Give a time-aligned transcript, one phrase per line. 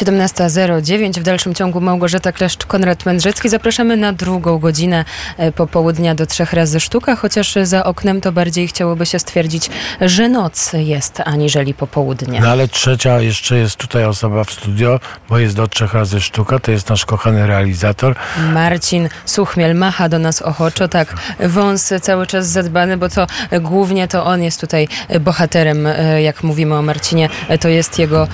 [0.00, 3.48] 17.09 w dalszym ciągu Małgorzata Kleszcz-Konrad-Mędrzecki.
[3.48, 5.04] Zapraszamy na drugą godzinę
[5.36, 10.28] e, popołudnia do trzech razy sztuka, chociaż za oknem to bardziej chciałoby się stwierdzić, że
[10.28, 12.40] noc jest aniżeli popołudnie.
[12.40, 16.58] No ale trzecia jeszcze jest tutaj osoba w studio, bo jest do trzech razy sztuka,
[16.58, 18.14] to jest nasz kochany realizator.
[18.52, 23.26] Marcin Suchmiel macha do nas ochoczo, tak, wąs cały czas zadbany, bo to
[23.60, 24.88] głównie to on jest tutaj
[25.20, 28.28] bohaterem, e, jak mówimy o Marcinie, e, to jest jego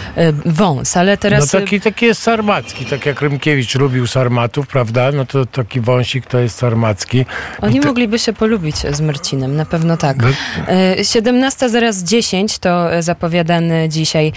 [0.44, 1.55] wąs, ale teraz...
[1.60, 5.12] Taki, taki jest sarmacki, tak jak Rymkiewicz lubił sarmatów, prawda?
[5.12, 7.26] No to taki wąsik to jest sarmacki.
[7.62, 10.16] Oni mogliby się polubić z Marcinem, na pewno tak.
[10.16, 10.28] No...
[11.02, 14.32] 17 zaraz 10 to zapowiadany dzisiaj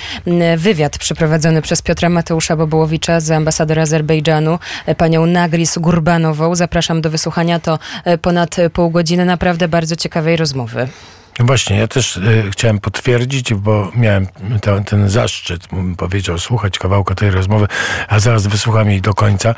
[0.58, 4.60] wywiad przeprowadzony przez Piotra Mateusza Bobołowicza z ambasadora Azerbejdżanu,
[4.98, 6.56] panią Nagris Gurbanową.
[6.56, 7.60] Zapraszam do wysłuchania.
[7.60, 7.80] To
[8.22, 10.88] ponad pół godziny naprawdę bardzo ciekawej rozmowy.
[11.40, 14.28] Właśnie, ja też y, chciałem potwierdzić, bo miałem
[14.86, 15.68] ten, zaszczyt,
[15.98, 17.68] powiedział, słuchać kawałka tej rozmowy,
[18.08, 19.56] a zaraz wysłucham jej do końca,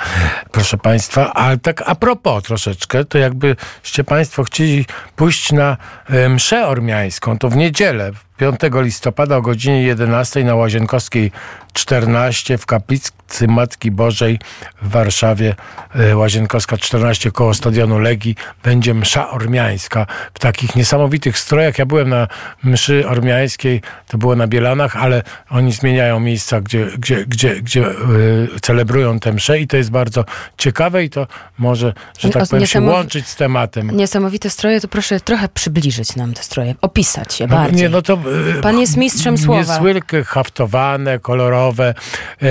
[0.52, 1.34] proszę Państwa.
[1.34, 5.78] Ale tak a propos troszeczkę, to jakbyście Państwo chcieli pójść na
[6.10, 11.32] y, mszę ormiańską, to w niedzielę, 5 listopada o godzinie 11 na Łazienkowskiej
[11.74, 14.40] 14 w kaplicy Matki Bożej
[14.82, 15.56] w Warszawie,
[15.96, 21.80] e, Łazienkowska 14 koło stadionu Legii, będzie msza ormiańska w takich niesamowitych strojach.
[21.80, 22.28] Ja byłem na
[22.64, 28.60] mszy ormiańskiej, to było na Bielanach, ale oni zmieniają miejsca, gdzie, gdzie, gdzie, gdzie yy,
[28.62, 30.26] celebrują tę mszę i to jest bardzo
[30.58, 33.92] ciekawe i to może, że tak powiem, się łączyć z tematem.
[33.98, 37.82] Niesamowite stroje, to proszę trochę przybliżyć nam te stroje, opisać je bardziej.
[37.82, 38.18] Nie, no to
[38.62, 39.60] Pan jest mistrzem słowa.
[39.60, 41.94] Niezwykle haftowane, kolorowe.
[42.42, 42.48] E,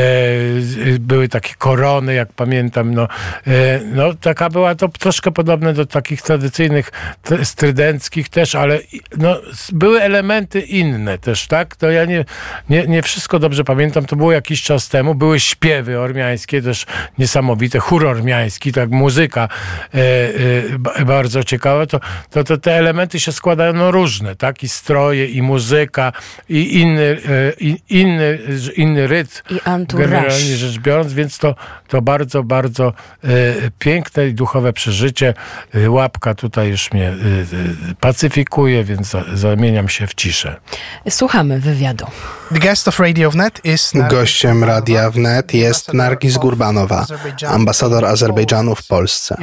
[0.98, 2.94] były takie korony, jak pamiętam.
[2.94, 3.02] No,
[3.46, 6.92] e, no, taka była to troszkę podobne do takich tradycyjnych
[7.42, 8.78] strydenckich też, ale
[9.16, 9.36] no,
[9.72, 11.76] były elementy inne też, tak?
[11.76, 12.24] To ja nie,
[12.68, 14.06] nie, nie wszystko dobrze pamiętam.
[14.06, 15.14] To było jakiś czas temu.
[15.14, 16.86] Były śpiewy ormiańskie, też
[17.18, 17.78] niesamowite.
[17.78, 19.48] Chór ormiański, tak, muzyka
[20.98, 21.86] e, bardzo ciekawa.
[21.86, 22.00] To,
[22.30, 24.62] to, to te elementy się składają no, różne, tak?
[24.62, 26.12] I stroje, i muzyka muzyka
[26.48, 27.52] i inny, e,
[27.88, 28.38] inny,
[28.76, 29.54] inny rytm.
[29.54, 29.60] I
[29.98, 31.54] generalnie rzecz biorąc, więc to,
[31.88, 32.92] to bardzo, bardzo
[33.24, 33.28] e,
[33.78, 35.34] piękne i duchowe przeżycie.
[35.74, 37.12] E, łapka tutaj już mnie
[38.00, 40.56] pacyfikuje, więc zamieniam się w ciszę.
[41.10, 42.06] Słuchamy wywiadu.
[44.08, 47.06] Gościem Radia Wnet jest Nargis Gurbanowa,
[47.48, 49.36] ambasador Azerbejdżanu w Polsce.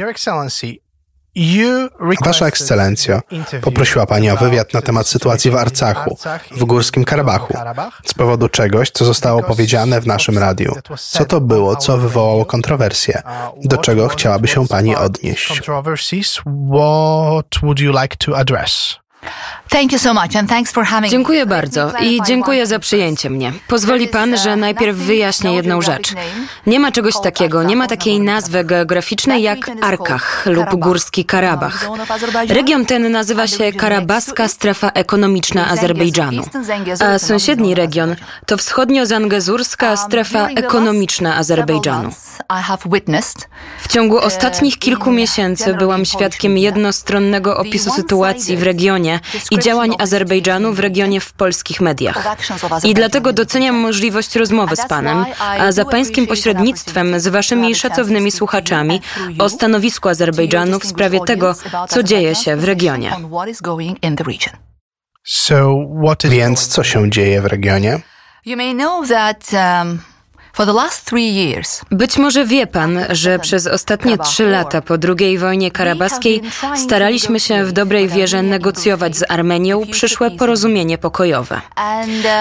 [2.25, 3.21] Wasza Ekscelencjo,
[3.61, 6.17] poprosiła Pani o wywiad na temat sytuacji w Arcachu,
[6.51, 7.53] w Górskim Karabachu,
[8.05, 10.73] z powodu czegoś, co zostało powiedziane w naszym radiu.
[10.99, 13.21] Co to było, co wywołało kontrowersje?
[13.63, 15.47] Do czego chciałaby się Pani odnieść?
[21.09, 23.53] Dziękuję bardzo i dziękuję za przyjęcie mnie.
[23.67, 26.13] Pozwoli pan, że najpierw wyjaśnię jedną rzecz.
[26.67, 31.89] Nie ma czegoś takiego, nie ma takiej nazwy geograficznej jak Arkach lub Górski Karabach.
[32.47, 36.43] Region ten nazywa się Karabaska Strefa Ekonomiczna Azerbejdżanu,
[36.99, 42.09] a sąsiedni region to wschodnio-zangezurska strefa ekonomiczna Azerbejdżanu.
[43.79, 49.16] W ciągu ostatnich kilku miesięcy byłam świadkiem jednostronnego opisu sytuacji w regionie
[49.51, 52.38] i działań Azerbejdżanu w regionie w polskich mediach.
[52.83, 59.01] I dlatego doceniam możliwość rozmowy z Panem, a za Pańskim pośrednictwem z Waszymi szacownymi słuchaczami
[59.39, 61.55] o stanowisku Azerbejdżanu w sprawie tego,
[61.89, 63.11] co dzieje się w regionie.
[66.29, 67.99] Więc co się dzieje w regionie?
[68.45, 69.99] You may know that um,
[71.91, 76.41] być może wie pan, że przez ostatnie trzy lata po II wojnie karabaskiej
[76.75, 81.62] staraliśmy się w dobrej wierze negocjować z Armenią przyszłe porozumienie pokojowe.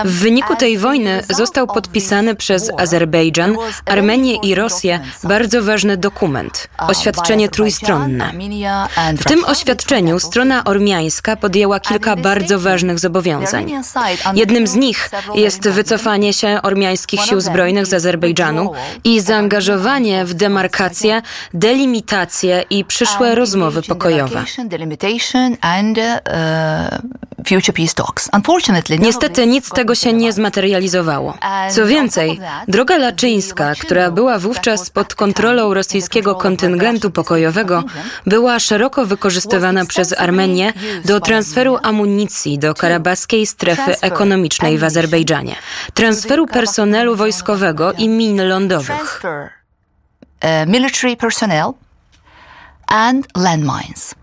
[0.05, 3.57] W wyniku tej wojny został podpisany przez Azerbejdżan,
[3.87, 8.33] Armenię i Rosję bardzo ważny dokument oświadczenie trójstronne.
[9.19, 13.73] W tym oświadczeniu strona ormiańska podjęła kilka bardzo ważnych zobowiązań.
[14.35, 18.73] Jednym z nich jest wycofanie się ormiańskich sił zbrojnych z Azerbejdżanu Azerbejdżanu
[19.05, 21.23] i zaangażowanie w demarkację,
[21.55, 24.45] delimitację i przyszłe rozmowy pokojowe.
[28.99, 31.39] Niestety nic z tego się nie zmaterializowało.
[31.71, 37.85] Co więcej, droga laczyńska, która była wówczas pod kontrolą rosyjskiego kontyngentu pokojowego,
[38.27, 40.73] była szeroko wykorzystywana przez Armenię
[41.05, 45.57] do transferu amunicji do karabaskiej strefy ekonomicznej w Azerbejdżanie,
[45.95, 49.23] transferu personelu wojskowego i min lądowych.
[49.25, 51.73] Uh, military personnel
[52.87, 54.15] and landmines.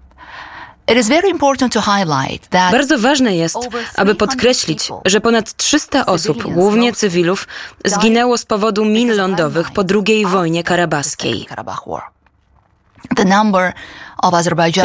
[2.71, 3.57] Bardzo ważne jest,
[3.95, 7.47] aby podkreślić, że ponad 300 osób, głównie cywilów,
[7.85, 11.47] zginęło z powodu min lądowych po II wojnie karabaskiej.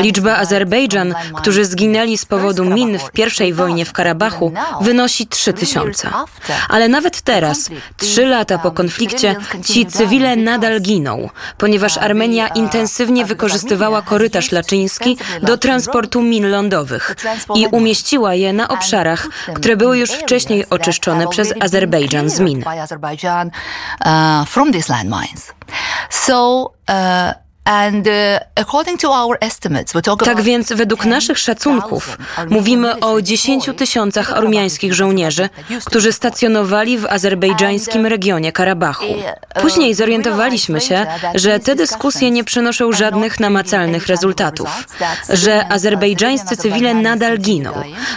[0.03, 6.11] Liczba Azerbejdżan, którzy zginęli z powodu min w pierwszej wojnie w Karabachu, wynosi 3000.
[6.69, 14.03] Ale nawet teraz, trzy lata po konflikcie, ci cywile nadal giną, ponieważ Armenia intensywnie wykorzystywała
[14.03, 17.17] korytarz laczyński do transportu min lądowych
[17.55, 22.65] i umieściła je na obszarach, które były już wcześniej oczyszczone przez Azerbejdżan z min.
[26.11, 26.95] So, uh,
[27.29, 27.48] Uh,
[30.25, 32.19] tak więc według naszych szacunków
[32.51, 35.49] mówimy o 10 tysiącach ormiańskich żołnierzy,
[35.85, 39.05] którzy stacjonowali w azerbejdżańskim regionie Karabachu.
[39.05, 44.87] Uh, Później zorientowaliśmy się, że te dyskusje nie przynoszą żadnych namacalnych rezultatów,
[45.29, 47.73] że azerbejdżańscy cywile nadal giną,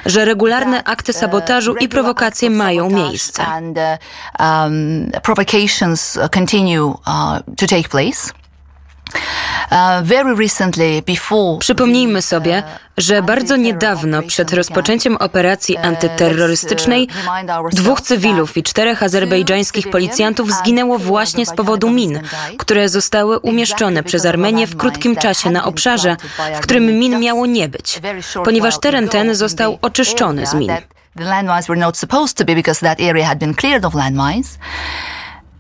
[0.06, 3.46] że regularne akty sabotażu i prowokacje mają miejsce.
[4.40, 6.94] Um, provocations continue
[7.58, 8.41] to take place.
[9.72, 12.64] Uh, Przypomnijmy sobie,
[12.98, 17.08] że bardzo niedawno przed rozpoczęciem operacji uh, antyterrorystycznej
[17.72, 22.20] dwóch cywilów i czterech azerbejdżańskich policjantów zginęło właśnie z powodu min,
[22.58, 26.18] które zostały umieszczone przez Armenię w krótkim czasie na obszarze,
[26.56, 28.02] w którym min miało nie być,
[28.44, 30.72] ponieważ teren ten został oczyszczony z min.
[31.18, 34.58] The landmines were not supposed to be because that area had been cleared of landmines.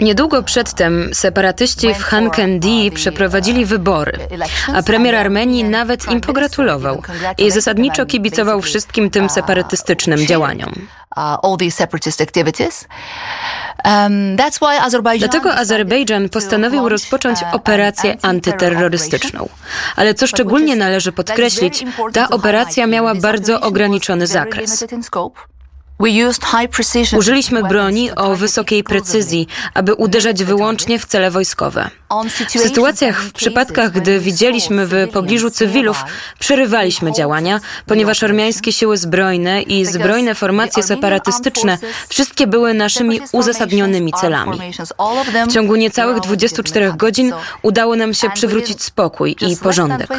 [0.00, 4.18] Niedługo przedtem separatyści w Hankendi przeprowadzili wybory,
[4.74, 7.02] a premier Armenii nawet im pogratulował
[7.38, 10.72] i zasadniczo kibicował wszystkim tym uh, separatystycznym działaniom.
[11.16, 11.38] Uh,
[13.84, 14.36] um,
[15.18, 19.48] Dlatego Azerbejdżan postanowił rozpocząć operację antyterrorystyczną.
[19.96, 24.84] Ale co szczególnie należy podkreślić, ta operacja miała bardzo ograniczony zakres.
[27.16, 31.90] Użyliśmy broni o wysokiej precyzji, aby uderzać wyłącznie w cele wojskowe.
[32.48, 36.04] W sytuacjach, w przypadkach, gdy widzieliśmy w pobliżu cywilów,
[36.38, 41.78] przerywaliśmy działania, ponieważ ormiańskie siły zbrojne i zbrojne formacje separatystyczne
[42.08, 44.58] wszystkie były naszymi uzasadnionymi celami.
[45.48, 47.32] W ciągu niecałych 24 godzin
[47.62, 50.10] udało nam się przywrócić spokój i porządek.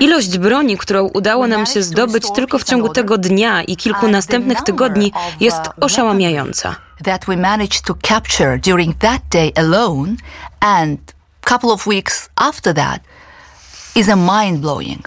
[0.00, 4.60] Ilość broni, którą udało nam się zdobyć tylko w ciągu tego dnia i kilku następnych
[4.60, 6.76] tygodni jest oszałamiająca.
[7.04, 10.16] That we managed to capture during that day alone
[10.60, 10.98] and
[11.44, 13.00] couple of weeks after that
[13.94, 15.04] is a mind blowing.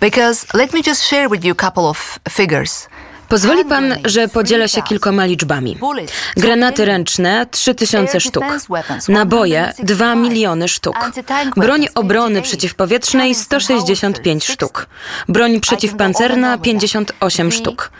[0.00, 2.88] Because let me just share with you a couple of figures.
[3.28, 5.78] Pozwoli pan, że podzielę się kilkoma liczbami.
[6.36, 8.44] Granaty ręczne 3000 sztuk,
[9.08, 10.96] naboje 2 miliony sztuk,
[11.56, 14.86] broń obrony przeciwpowietrznej 165 sztuk,
[15.28, 17.90] broń przeciwpancerna 58 sztuk,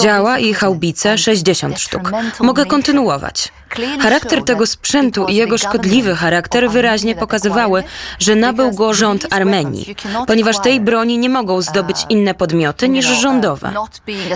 [0.00, 2.10] działa i haubice 60 sztuk.
[2.40, 3.52] Mogę kontynuować.
[4.00, 7.84] Charakter tego sprzętu i jego szkodliwy charakter wyraźnie pokazywały,
[8.18, 9.96] że nabył go rząd Armenii,
[10.26, 13.72] ponieważ tej broni nie mogą zdobyć inne podmioty niż rządowe.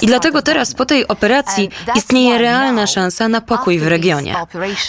[0.00, 4.36] I dlatego teraz po tej operacji istnieje realna szansa na pokój w regionie.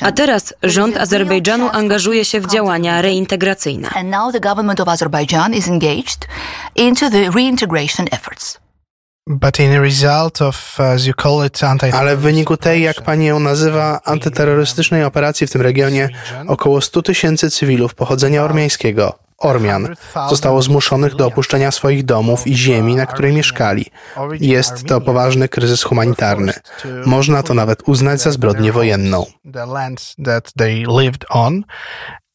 [0.02, 3.90] A teraz rząd Azerbejdżanu angażuje się w działania reintegracyjne.
[11.94, 16.10] Ale w wyniku tej, jak pani ją nazywa, antyterrorystycznej operacji w tym regionie,
[16.48, 19.96] około 100 tysięcy cywilów pochodzenia ormiańskiego, Ormian,
[20.30, 23.86] zostało zmuszonych do opuszczenia swoich domów i ziemi, na której mieszkali.
[24.40, 26.54] Jest to poważny kryzys humanitarny.
[27.06, 29.26] Można to nawet uznać za zbrodnię wojenną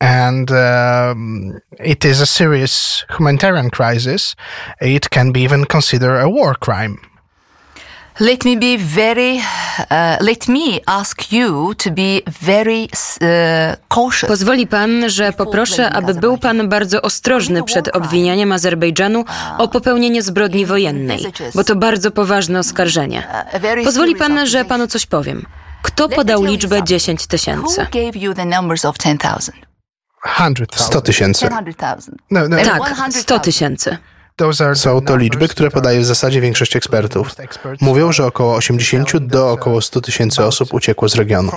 [0.01, 4.37] and um, it is a serious humanitarian crisis.
[4.81, 6.99] It can be even considered a war crime.
[8.19, 9.41] Let me be very,
[9.91, 12.89] uh, let me ask you to be very
[13.21, 14.29] uh, cautious.
[14.29, 19.25] Pozwoli pan, że poproszę, aby był pan bardzo ostrożny przed obwinianiem Azerbejdżanu
[19.59, 23.29] o popełnienie zbrodni wojennej, bo to bardzo poważne oskarżenie.
[23.85, 25.47] Pozwoli pan, że panu coś powiem.
[25.83, 27.87] Kto podał liczbę 10 tysięcy?
[30.77, 31.49] 100 tysięcy.
[32.31, 32.57] No, no.
[32.65, 33.99] Tak, 100 tysięcy.
[34.75, 37.35] Są to liczby, które podaje w zasadzie większość ekspertów.
[37.81, 41.53] Mówią, że około 80 do około 100 tysięcy osób uciekło z regionu.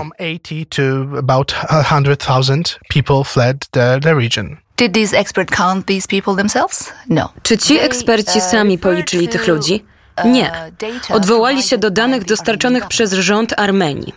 [7.09, 7.33] No.
[7.43, 9.85] Czy ci eksperci sami policzyli tych ludzi?
[10.25, 10.51] Nie.
[11.09, 14.13] Odwołali się do danych dostarczonych przez rząd Armenii.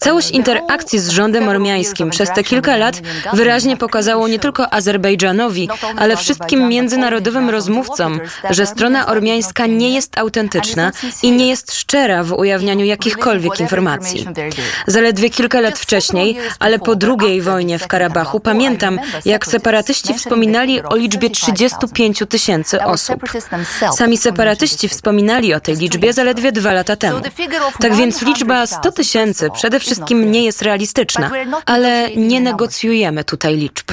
[0.00, 3.00] Całość interakcji z rządem ormiańskim przez te kilka lat
[3.32, 8.20] wyraźnie pokazało nie tylko Azerbejdżanowi, ale wszystkim międzynarodowym rozmówcom,
[8.50, 10.92] że strona ormiańska nie jest autentyczna
[11.22, 14.26] i nie jest szczera w ujawnianiu jakichkolwiek informacji.
[14.86, 20.96] Zaledwie kilka lat wcześniej, ale po drugiej wojnie w Karabachu, pamiętam, jak separatyści wspominali o
[20.96, 23.22] liczbie 35 tysięcy osób.
[23.96, 27.20] Sami separatyści wspominali o tej liczbie zaledwie dwa lata temu.
[27.80, 31.30] Tak więc liczba 100 tysięcy przede wszystkim nie jest realistyczna,
[31.66, 33.92] ale nie negocjujemy tutaj liczb.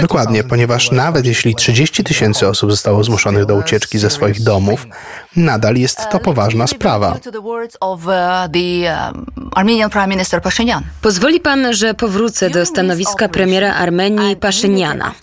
[0.00, 4.86] Dokładnie, ponieważ nawet jeśli 30 tysięcy osób zostało zmuszonych do ucieczki ze swoich domów,
[5.36, 7.16] nadal jest to poważna sprawa.
[11.02, 15.14] Pozwoli pan, że powrócę do stanowiska premiera Armenii Paszyniana.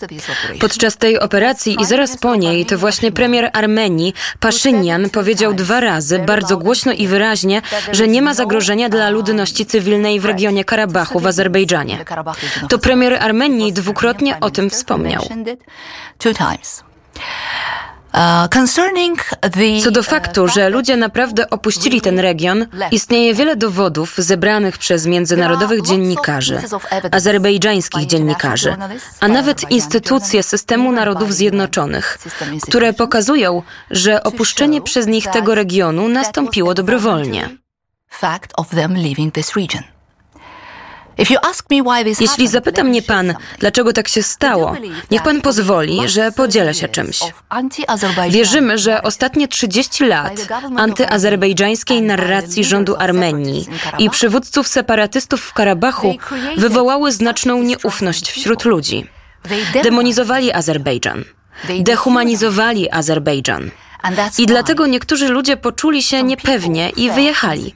[0.60, 6.18] Podczas tej operacji i zaraz po niej to właśnie premier Armenii Paszynian powiedział dwa razy
[6.18, 7.62] bardzo głośno i wyraźnie,
[7.92, 12.04] że nie ma zagrożenia dla ludności cywilnej w regionie Karabachu w Azerbejdżanie.
[12.68, 15.22] To premier Armenii dwukrotnie o tym wspomniał.
[18.14, 25.06] Uh, Co do faktu, że ludzie naprawdę opuścili ten region, istnieje wiele dowodów zebranych przez
[25.06, 26.60] międzynarodowych dziennikarzy,
[27.10, 28.76] azerbejdżańskich dziennikarzy,
[29.20, 32.18] a nawet instytucje systemu Narodów Zjednoczonych,
[32.62, 37.48] które pokazują, że opuszczenie przez nich tego regionu nastąpiło dobrowolnie.
[42.20, 44.76] Jeśli zapyta mnie pan, dlaczego tak się stało,
[45.10, 47.20] niech pan pozwoli, że podzielę się czymś.
[48.30, 50.32] Wierzymy, że ostatnie 30 lat
[50.76, 53.66] antyazerbejdżańskiej narracji rządu Armenii
[53.98, 56.16] i przywódców separatystów w Karabachu
[56.56, 59.06] wywołały znaczną nieufność wśród ludzi.
[59.82, 61.24] Demonizowali Azerbejdżan,
[61.80, 63.70] dehumanizowali Azerbejdżan.
[64.38, 67.72] I dlatego niektórzy ludzie poczuli się niepewnie i wyjechali.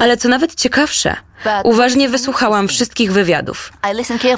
[0.00, 1.16] Ale co nawet ciekawsze,
[1.64, 3.72] uważnie wysłuchałam wszystkich wywiadów.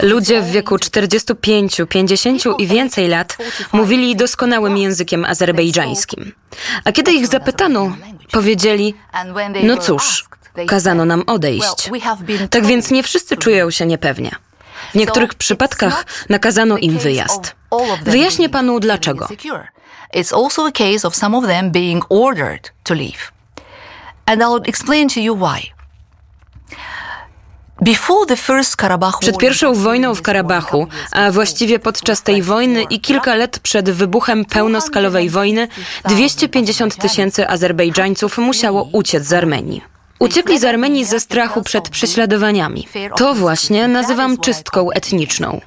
[0.03, 3.37] Ludzie w wieku 45, 50 i więcej lat
[3.73, 6.33] mówili doskonałym językiem azerbejdżańskim.
[6.85, 7.97] A kiedy ich zapytano,
[8.31, 8.95] powiedzieli:
[9.63, 10.25] No cóż,
[10.67, 11.91] kazano nam odejść.
[12.51, 14.31] Tak więc nie wszyscy czują się niepewnie.
[14.93, 17.55] W niektórych przypadkach nakazano im wyjazd.
[18.03, 19.29] Wyjaśnię panu dlaczego.
[20.15, 23.33] It's also a case of some of them being ordered to leave.
[24.27, 25.76] And I'll explain to you why.
[29.21, 34.45] Przed pierwszą wojną w Karabachu, a właściwie podczas tej wojny i kilka lat przed wybuchem
[34.45, 35.69] pełnoskalowej wojny,
[36.05, 39.83] 250 tysięcy Azerbejdżańców musiało uciec z Armenii.
[40.19, 42.89] Uciekli z Armenii ze strachu przed prześladowaniami.
[43.17, 45.61] To właśnie nazywam czystką etniczną.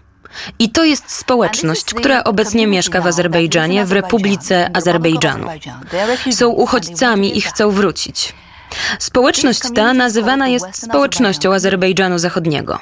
[0.59, 5.47] I to jest społeczność, która obecnie mieszka w Azerbejdżanie, w Republice Azerbejdżanu.
[6.31, 8.33] Są uchodźcami i chcą wrócić.
[8.99, 12.79] Społeczność ta nazywana jest społecznością Azerbejdżanu Zachodniego.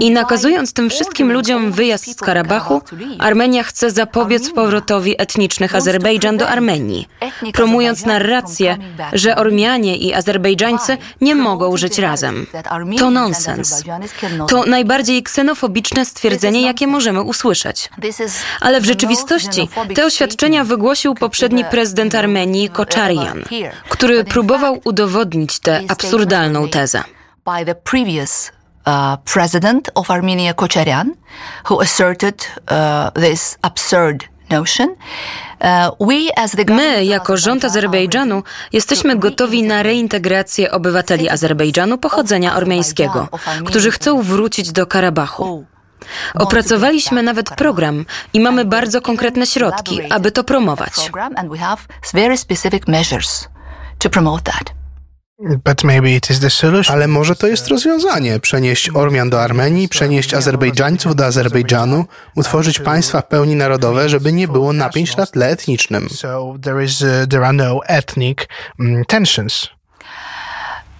[0.00, 2.82] I nakazując tym wszystkim ludziom wyjazd z Karabachu,
[3.18, 7.08] Armenia chce zapobiec powrotowi etnicznych Azerbejdżan do Armenii,
[7.52, 8.76] promując narrację,
[9.12, 12.46] że Ormianie i Azerbejdżańcy nie mogą żyć razem.
[12.98, 13.82] To nonsens.
[14.48, 17.90] To najbardziej ksenofobiczne stwierdzenie, jakie możemy usłyszeć.
[18.60, 23.42] Ale w rzeczywistości te oświadczenia wygłosił poprzedni prezydent Armenii Koczarian,
[23.88, 27.02] który próbował udowodnić tę absurdalną tezę
[28.86, 31.10] uh, president of Armenia, Kocharian,
[31.70, 34.88] who asserted uh, this absurd notion.
[35.60, 36.08] Uh,
[36.68, 43.28] My, jako rząd Azerbejdżanu, jesteśmy gotowi na reintegrację obywateli Azerbejdżanu pochodzenia ormiańskiego,
[43.66, 45.64] którzy chcą wrócić do Karabachu.
[46.34, 51.10] Opracowaliśmy nawet program i mamy bardzo konkretne środki, aby to promować.
[56.90, 58.40] Ale może to jest rozwiązanie.
[58.40, 62.04] Przenieść Ormian do Armenii, przenieść Azerbejdżańców do Azerbejdżanu,
[62.36, 66.08] utworzyć państwa w pełni narodowe, żeby nie było napięć na tle etnicznym.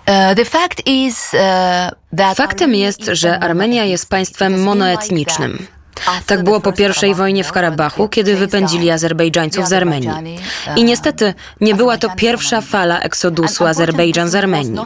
[0.08, 1.34] Uh, no
[2.14, 5.66] mm, uh, Faktem jest, że Armenia jest państwem monoetnicznym.
[6.26, 10.10] Tak było po pierwszej wojnie w Karabachu, kiedy wypędzili Azerbejdżańców z Armenii.
[10.76, 14.80] I niestety nie była to pierwsza fala eksodusu Azerbejdżan z Armenii.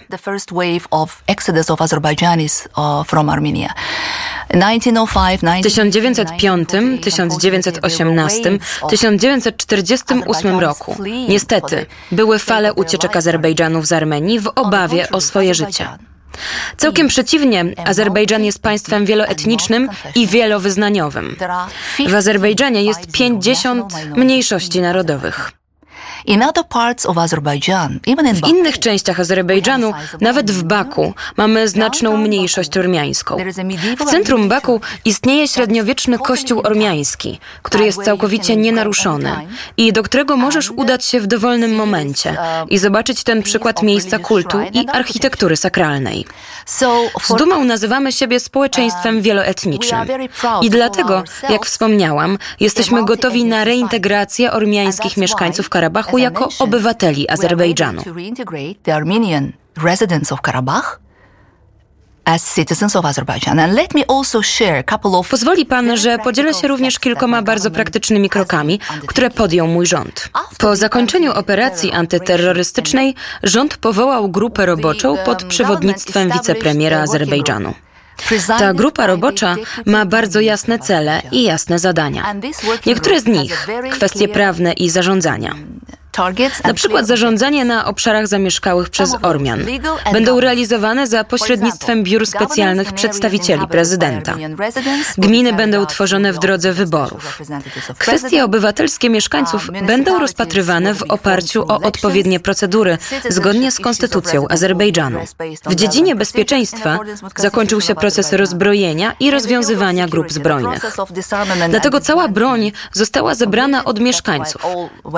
[5.60, 6.68] W 1905,
[7.02, 10.96] 1918, 1948 roku
[11.28, 15.88] niestety były fale ucieczek Azerbejdżanów z Armenii w obawie o swoje życie.
[16.76, 21.36] Całkiem przeciwnie, Azerbejdżan jest państwem wieloetnicznym i wielowyznaniowym.
[22.08, 25.59] W Azerbejdżanie jest 50 mniejszości narodowych.
[28.34, 33.36] W innych częściach Azerbejdżanu, nawet w Baku, mamy znaczną mniejszość ormiańską.
[34.00, 39.32] W centrum Baku istnieje średniowieczny kościół ormiański, który jest całkowicie nienaruszony
[39.76, 42.36] i do którego możesz udać się w dowolnym momencie
[42.68, 46.26] i zobaczyć ten przykład miejsca kultu i architektury sakralnej.
[47.22, 50.08] Z dumą nazywamy siebie społeczeństwem wieloetnicznym
[50.62, 58.02] i dlatego, jak wspomniałam, jesteśmy gotowi na reintegrację ormiańskich mieszkańców Karabachu jako obywateli Azerbejdżanu.
[65.30, 70.28] Pozwoli pan, że podzielę się również kilkoma bardzo praktycznymi krokami, które podjął mój rząd.
[70.58, 77.74] Po zakończeniu operacji antyterrorystycznej rząd powołał grupę roboczą pod przewodnictwem wicepremiera Azerbejdżanu.
[78.58, 82.34] Ta grupa robocza ma bardzo jasne cele i jasne zadania.
[82.86, 85.54] Niektóre z nich, kwestie prawne i zarządzania,
[86.64, 89.64] na przykład zarządzanie na obszarach zamieszkałych przez Ormian
[90.12, 94.34] będą realizowane za pośrednictwem biur specjalnych przedstawicieli prezydenta.
[95.18, 97.40] Gminy będą tworzone w drodze wyborów.
[97.98, 102.98] Kwestie obywatelskie mieszkańców będą rozpatrywane w oparciu o odpowiednie procedury
[103.28, 105.20] zgodnie z konstytucją Azerbejdżanu.
[105.66, 106.98] W dziedzinie bezpieczeństwa
[107.36, 110.96] zakończył się proces rozbrojenia i rozwiązywania grup zbrojnych.
[111.68, 114.62] Dlatego cała broń została zebrana od mieszkańców.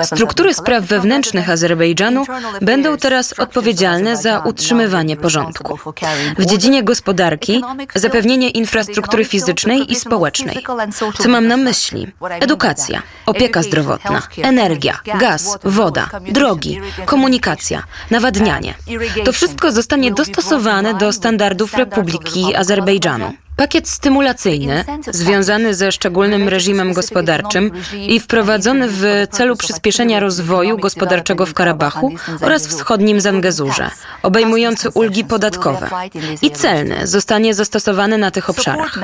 [0.03, 2.25] Struktury spraw spraw wewnętrznych Azerbejdżanu
[2.61, 5.77] będą teraz odpowiedzialne za utrzymywanie porządku.
[6.37, 7.63] W dziedzinie gospodarki
[7.95, 10.57] zapewnienie infrastruktury fizycznej i społecznej.
[11.19, 12.07] Co mam na myśli?
[12.29, 18.73] Edukacja, opieka zdrowotna, energia, gaz, woda, drogi, komunikacja, nawadnianie.
[19.25, 23.33] To wszystko zostanie dostosowane do standardów Republiki Azerbejdżanu.
[23.55, 27.71] Pakiet stymulacyjny, związany ze szczególnym reżimem gospodarczym
[28.07, 33.89] i wprowadzony w celu przyspieszenia rozwoju gospodarczego w Karabachu oraz wschodnim Zangezurze,
[34.23, 35.89] obejmujący ulgi podatkowe
[36.41, 38.99] i celne, zostanie zastosowany na tych obszarach.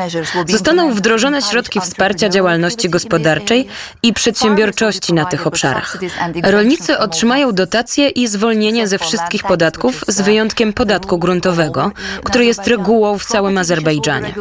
[0.48, 3.68] Zostaną wdrożone środki wsparcia działalności gospodarczej
[4.04, 5.98] i przedsiębiorczości na tych obszarach.
[6.44, 11.92] Rolnicy otrzymają dotacje i zwolnienie ze wszystkich podatków z wyjątkiem podatku gruntowego,
[12.24, 14.39] który jest regułą w całym Azerbejdżanie.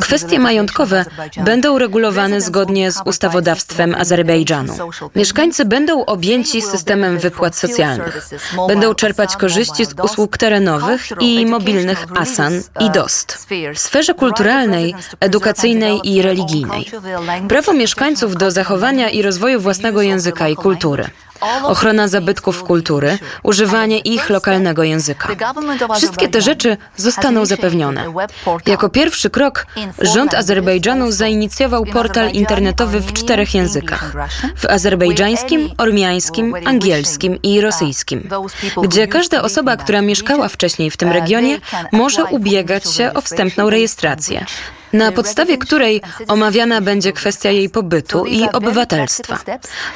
[0.00, 1.04] Kwestie majątkowe
[1.36, 4.74] będą regulowane zgodnie z ustawodawstwem Azerbejdżanu.
[5.16, 8.28] Mieszkańcy będą objęci systemem wypłat socjalnych.
[8.68, 13.46] Będą czerpać korzyści z usług terenowych i mobilnych ASAN i DOST.
[13.74, 16.90] W sferze kulturalnej, edukacyjnej i religijnej.
[17.48, 21.10] Prawo mieszkańców do zachowania i rozwoju własnego języka i kultury
[21.64, 25.28] ochrona zabytków kultury, używanie ich lokalnego języka.
[25.96, 28.04] Wszystkie te rzeczy zostaną zapewnione.
[28.66, 29.66] Jako pierwszy krok
[29.98, 34.12] rząd Azerbejdżanu zainicjował portal internetowy w czterech językach:
[34.56, 38.28] w azerbejdżańskim, ormiańskim, angielskim i rosyjskim,
[38.82, 41.58] gdzie każda osoba, która mieszkała wcześniej w tym regionie,
[41.92, 44.46] może ubiegać się o wstępną rejestrację
[44.92, 49.38] na podstawie której omawiana będzie kwestia jej pobytu i obywatelstwa.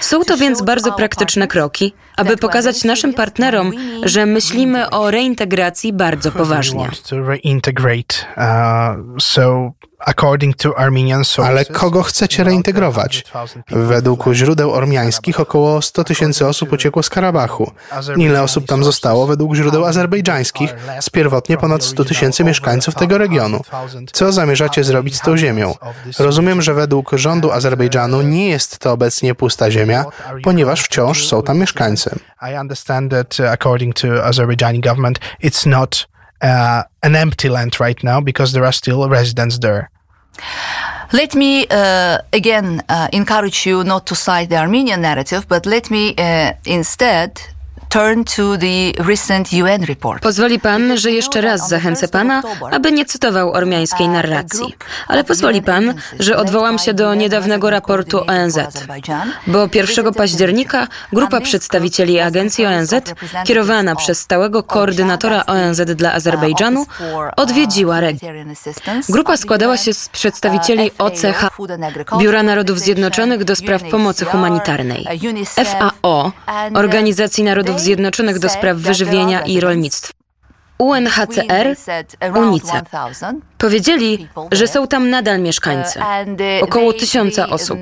[0.00, 6.32] Są to więc bardzo praktyczne kroki, aby pokazać naszym partnerom, że myślimy o reintegracji bardzo
[6.32, 6.90] poważnie.
[11.44, 13.24] Ale kogo chcecie reintegrować?
[13.68, 17.72] Według źródeł ormiańskich około 100 tysięcy osób uciekło z Karabachu.
[18.16, 23.60] Ile osób tam zostało według źródeł azerbejdżańskich z pierwotnie ponad 100 tysięcy mieszkańców tego regionu?
[24.12, 25.74] Co zamierzacie zrobić z tą ziemią?
[26.18, 30.04] Rozumiem, że według rządu Azerbejdżanu nie jest to obecnie pusta ziemia,
[30.42, 32.10] ponieważ wciąż są tam mieszkańcy.
[32.52, 36.06] I understand that uh, according to Azerbaijani government it's not
[36.42, 39.91] uh, an empty land right now because there are still residents there.
[41.12, 45.90] Let me uh, again uh, encourage you not to cite the Armenian narrative, but let
[45.90, 47.40] me uh, instead
[50.20, 54.76] Pozwoli pan, że jeszcze raz zachęcę pana, aby nie cytował ormiańskiej narracji.
[55.08, 58.58] Ale pozwoli pan, że odwołam się do niedawnego raportu ONZ.
[59.46, 62.94] Bo 1 października grupa przedstawicieli agencji ONZ,
[63.44, 66.86] kierowana przez stałego koordynatora ONZ dla Azerbejdżanu,
[67.36, 68.54] odwiedziła region.
[69.08, 71.50] Grupa składała się z przedstawicieli OCH,
[72.18, 75.06] Biura Narodów Zjednoczonych do spraw pomocy humanitarnej,
[75.64, 76.32] FAO,
[76.74, 80.12] Organizacji Narodów Zjednoczonych do spraw wyżywienia i rolnictwa.
[80.78, 81.76] UNHCR,
[82.34, 82.82] UNICEF.
[83.58, 86.00] Powiedzieli, że są tam nadal mieszkańcy,
[86.62, 87.78] około tysiąca osób.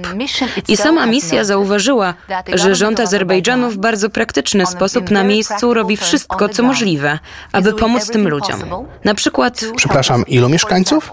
[0.68, 2.14] I sama misja zauważyła,
[2.54, 7.18] że rząd Azerbejdżanu w bardzo praktyczny sposób na miejscu robi wszystko, co możliwe,
[7.52, 8.86] aby pomóc tym ludziom.
[9.04, 9.60] Na przykład.
[9.76, 11.12] Przepraszam, ilu mieszkańców?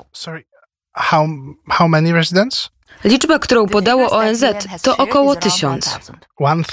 [0.93, 1.27] How,
[1.69, 2.69] how many residents?
[3.03, 4.43] Liczba, którą podało ONZ,
[4.81, 5.99] to około tysiąc.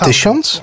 [0.04, 0.62] Tysiąc?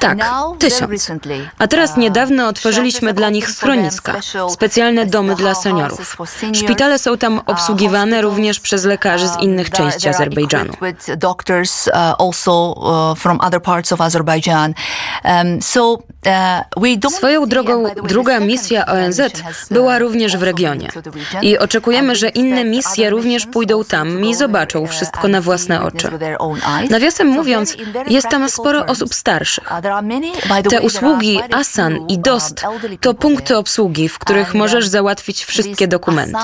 [0.00, 0.18] Tak,
[0.58, 1.10] tysiąc.
[1.58, 4.14] A teraz niedawno otworzyliśmy dla nich schroniska,
[4.50, 6.16] specjalne domy dla seniorów.
[6.52, 10.72] Szpitale są tam obsługiwane również przez lekarzy z innych części Azerbejdżanu.
[17.10, 19.20] Swoją drogą druga misja ONZ
[19.70, 20.88] była również w regionie.
[21.42, 26.10] I oczekujemy, że inne misje również pójdą tam i zobaczą wszystko na własne oczy.
[26.90, 29.64] Nawiasem mówiąc, jest tam sporo osób starszych.
[30.70, 32.64] Te usługi ASAN i DOST
[33.00, 36.38] to punkty obsługi, w których możesz załatwić wszystkie dokumenty.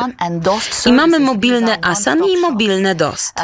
[0.87, 3.35] I mamy mobilne ASAN i mobilne DOST.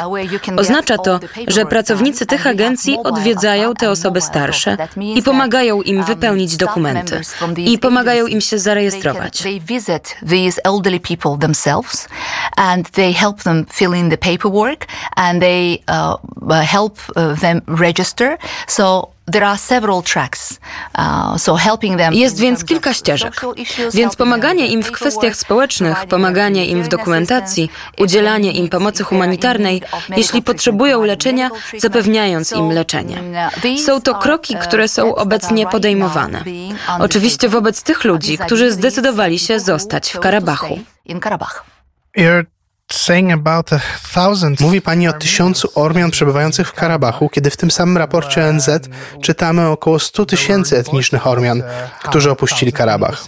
[0.57, 4.77] Oznacza to, że pracownicy tych agencji odwiedzają te osoby starsze
[5.15, 7.21] i pomagają im wypełnić dokumenty.
[7.57, 9.43] I pomagają im się zarejestrować.
[12.57, 16.17] and they help them fill in the paperwork and they uh,
[16.65, 18.37] help uh, them register.
[18.67, 19.13] So
[20.97, 23.41] Uh, Jest więc kilka ścieżek.
[23.93, 29.81] Więc pomaganie im w kwestiach społecznych, pomaganie im w dokumentacji, udzielanie im pomocy humanitarnej,
[30.17, 33.23] jeśli potrzebują leczenia, zapewniając im leczenie.
[33.63, 36.43] Uh, są to kroki, które są obecnie podejmowane.
[36.99, 40.79] Oczywiście wobec tych ludzi, którzy zdecydowali się zostać w Karabachu.
[44.59, 48.69] Mówi pani o tysiącu Ormian przebywających w Karabachu, kiedy w tym samym raporcie ONZ
[49.21, 51.63] czytamy o około 100 tysięcy etnicznych Ormian,
[52.03, 53.25] którzy opuścili Karabach.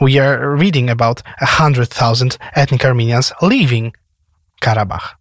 [0.00, 3.94] We are reading about 100,000 ethnic Armenians leaving
[4.60, 5.16] Karabach.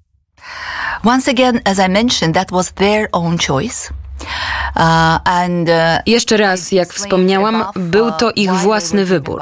[1.04, 3.94] Once again, as I mentioned, that was their own choice.
[4.76, 9.42] Uh, uh, Jeszcze raz, jak wspomniałam, był to ich własny wybór.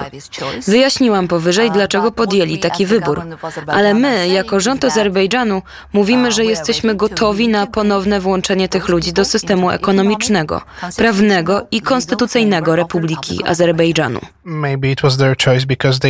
[0.68, 3.22] Wyjaśniłam powyżej, dlaczego podjęli taki wybór.
[3.68, 5.62] Ale my, jako rząd Azerbejdżanu,
[5.94, 10.62] mówimy, że jesteśmy gotowi na ponowne włączenie tych ludzi do systemu ekonomicznego,
[10.98, 14.20] prawnego i konstytucyjnego Republiki Azerbejdżanu.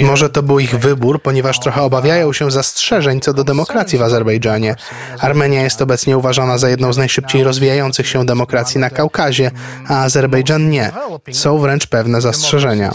[0.04, 4.76] Może to był ich wybór, ponieważ trochę obawiają się zastrzeżeń co do demokracji w Azerbejdżanie.
[5.20, 9.52] Armenia jest obecnie uważana za jedną z najszybciej rozwijających się demokracji na Kaukazie,
[9.88, 10.92] a Azerbejdżan nie.
[11.32, 12.94] Są wręcz pewne zastrzeżenia.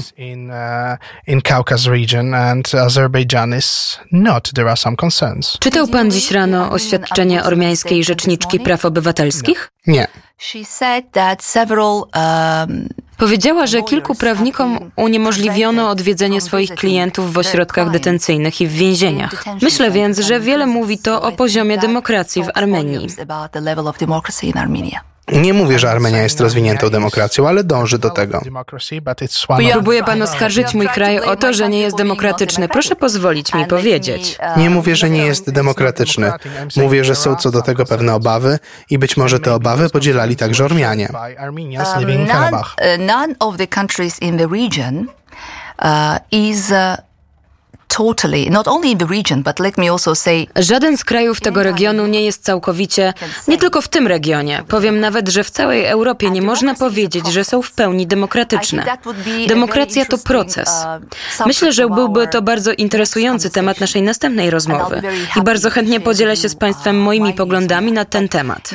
[5.61, 9.70] Czytał pan dziś rano oświadczenie ormiańskiej rzeczniczki praw obywatelskich?
[9.87, 10.07] Nie.
[12.14, 19.44] Um, Powiedziała, że kilku prawnikom uniemożliwiono odwiedzenie swoich klientów w ośrodkach detencyjnych i w więzieniach.
[19.62, 23.07] Myślę więc, że wiele mówi to o poziomie demokracji w Armenii.
[25.32, 28.42] Nie mówię, że Armenia jest rozwiniętą demokracją, ale dąży do tego.
[29.72, 32.68] Próbuje pan oskarżyć mój kraj o to, że nie jest demokratyczny.
[32.68, 34.38] Proszę pozwolić mi powiedzieć.
[34.56, 36.32] Nie mówię, że nie jest demokratyczny.
[36.76, 38.58] Mówię, że są co do tego pewne obawy
[38.90, 41.08] i być może te obawy podzielali także Ormianie.
[42.98, 45.06] None of the countries in the region
[46.32, 46.72] is
[50.57, 53.14] Żaden z krajów tego regionu nie jest całkowicie,
[53.48, 54.62] nie tylko w tym regionie.
[54.68, 58.85] Powiem nawet, że w całej Europie nie można powiedzieć, że są w pełni demokratyczne.
[59.48, 60.68] Demokracja to proces.
[61.40, 65.03] Uh, Myślę, że byłby to bardzo interesujący temat naszej następnej rozmowy
[65.37, 68.70] i bardzo chętnie podzielę się z Państwem uh, moimi poglądami na ten temat.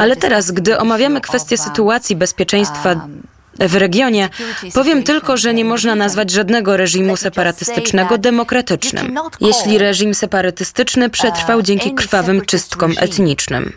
[0.00, 3.22] Ale teraz, gdy omawiamy kwestię sytuacji bezpieczeństwa um,
[3.60, 4.28] w regionie.
[4.74, 11.94] Powiem tylko, że nie można nazwać żadnego reżimu separatystycznego demokratycznym, jeśli reżim separatystyczny przetrwał dzięki
[11.94, 13.72] krwawym czystkom etnicznym.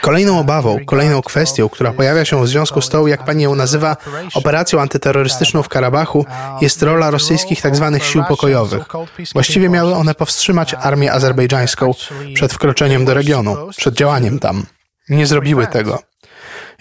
[0.00, 3.96] Kolejną obawą, kolejną kwestią, która pojawia się w związku z tą, jak pani ją nazywa,
[4.34, 6.26] operacją antyterrorystyczną w Karabachu,
[6.60, 7.90] jest rola rosyjskich tzw.
[7.92, 8.82] Tak sił pokojowych.
[9.32, 11.92] Właściwie miały one powstrzymać armię azerbejdżańską
[12.34, 14.66] przed wkroczeniem do regionu, przed działaniem tam.
[15.08, 16.02] Nie zrobiły tego.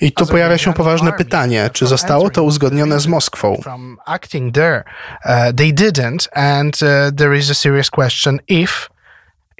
[0.01, 3.61] I tu pojawia się poważne pytanie, czy zostało to uzgodnione z Moskwą?
[5.55, 6.79] They didn't and
[7.17, 8.89] there is a serious question if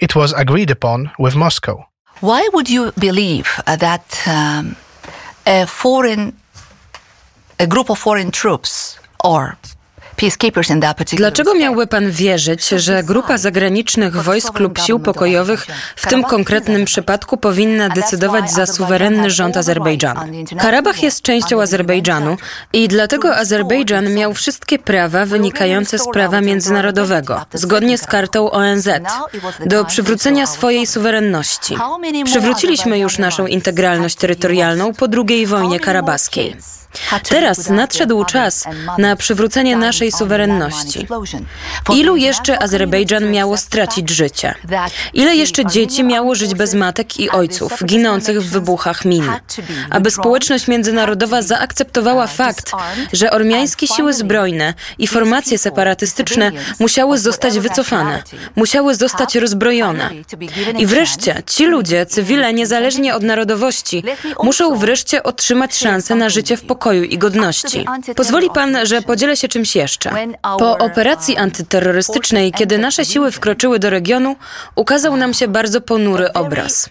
[0.02, 1.86] it was agreed upon with Moscow.
[2.22, 4.76] Why would you believe that um,
[5.46, 6.34] a foreign
[7.60, 9.58] a group of foreign troops or
[11.18, 17.38] Dlaczego miałby pan wierzyć, że grupa zagranicznych wojsk lub sił pokojowych w tym konkretnym przypadku
[17.38, 20.22] powinna decydować za suwerenny rząd Azerbejdżanu?
[20.60, 22.38] Karabach jest częścią Azerbejdżanu
[22.74, 28.90] i dlatego Azerbejdżan miał wszystkie prawa wynikające z prawa międzynarodowego, zgodnie z kartą ONZ,
[29.66, 31.76] do przywrócenia swojej suwerenności.
[32.26, 36.56] Przywróciliśmy już naszą integralność terytorialną po II wojnie karabaskiej.
[37.30, 38.66] Teraz nadszedł czas
[38.98, 41.08] na przywrócenie naszej suwerenności.
[41.94, 44.56] Ilu jeszcze Azerbejdżan miało stracić życie?
[45.14, 49.24] Ile jeszcze dzieci miało żyć bez matek i ojców, ginących w wybuchach min?
[49.90, 52.72] Aby społeczność międzynarodowa zaakceptowała fakt,
[53.14, 58.24] że ormiańskie siły zbrojne i formacje separatystyczne musiały zostać wycofane,
[58.56, 60.10] musiały zostać rozbrojone.
[60.78, 64.04] I wreszcie ci ludzie, cywile niezależnie od narodowości,
[64.44, 67.86] muszą wreszcie otrzymać szansę na życie w pokoju i godności.
[68.16, 69.99] Pozwoli pan, że podzielę się czymś jeszcze.
[70.42, 74.36] Po operacji antyterrorystycznej, kiedy nasze siły wkroczyły do regionu,
[74.76, 76.90] ukazał nam się bardzo ponury obraz.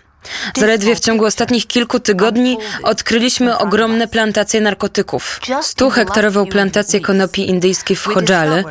[0.56, 5.40] Zaledwie w ciągu ostatnich kilku tygodni odkryliśmy ogromne plantacje narkotyków.
[5.62, 8.64] 100-hektarową plantację konopi indyjskiej w Chodżale,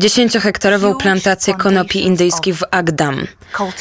[0.00, 3.26] 10-hektarową plantację konopi indyjskich w Agdam,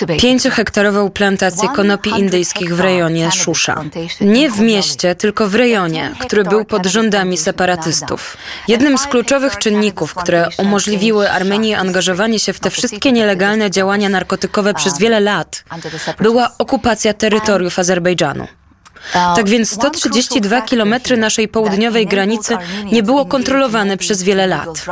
[0.01, 3.83] 5-hektarową plantację konopi indyjskich w rejonie Szusza.
[4.21, 8.37] Nie w mieście, tylko w rejonie, który był pod rządami separatystów.
[8.67, 14.73] Jednym z kluczowych czynników, które umożliwiły Armenii angażowanie się w te wszystkie nielegalne działania narkotykowe
[14.73, 15.63] przez wiele lat,
[16.19, 18.47] była okupacja terytoriów Azerbejdżanu.
[19.13, 22.57] Tak więc 132 kilometry naszej południowej granicy
[22.91, 24.85] nie było kontrolowane przez wiele lat.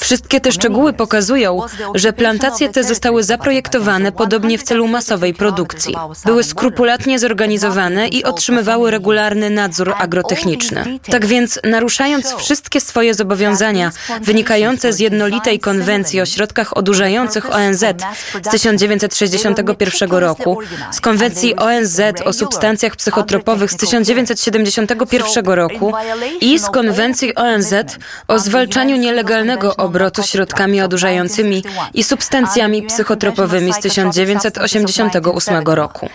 [0.00, 1.60] Wszystkie te szczegóły pokazują,
[1.94, 5.94] że plantacje te zostały zaprojektowane podobnie w celu masowej produkcji.
[6.24, 10.98] Były skrupulatnie zorganizowane i otrzymywały regularny nadzór agrotechniczny.
[11.10, 17.84] Tak więc, naruszając wszystkie swoje zobowiązania wynikające z jednolitej konwencji o środkach odurzających ONZ
[18.42, 20.58] z 1961 roku,
[20.90, 25.92] z konwencji ONZ o substancjach psychotropnych, tropowych z 1971 roku
[26.40, 27.74] i z konwencji ONZ
[28.28, 36.08] o zwalczaniu nielegalnego obrotu środkami odurzającymi i substancjami psychotropowymi z 1988 roku.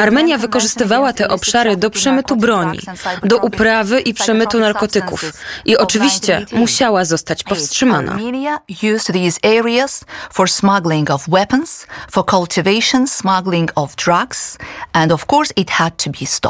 [0.00, 2.78] Armenia wykorzystywała te obszary do przemytu broni,
[3.22, 5.24] do uprawy i przemytu narkotyków
[5.64, 8.18] i oczywiście musiała zostać powstrzymana.
[11.28, 14.58] weapons, for cultivation, smuggling of drugs,
[14.92, 16.45] and of course it had to be stopped.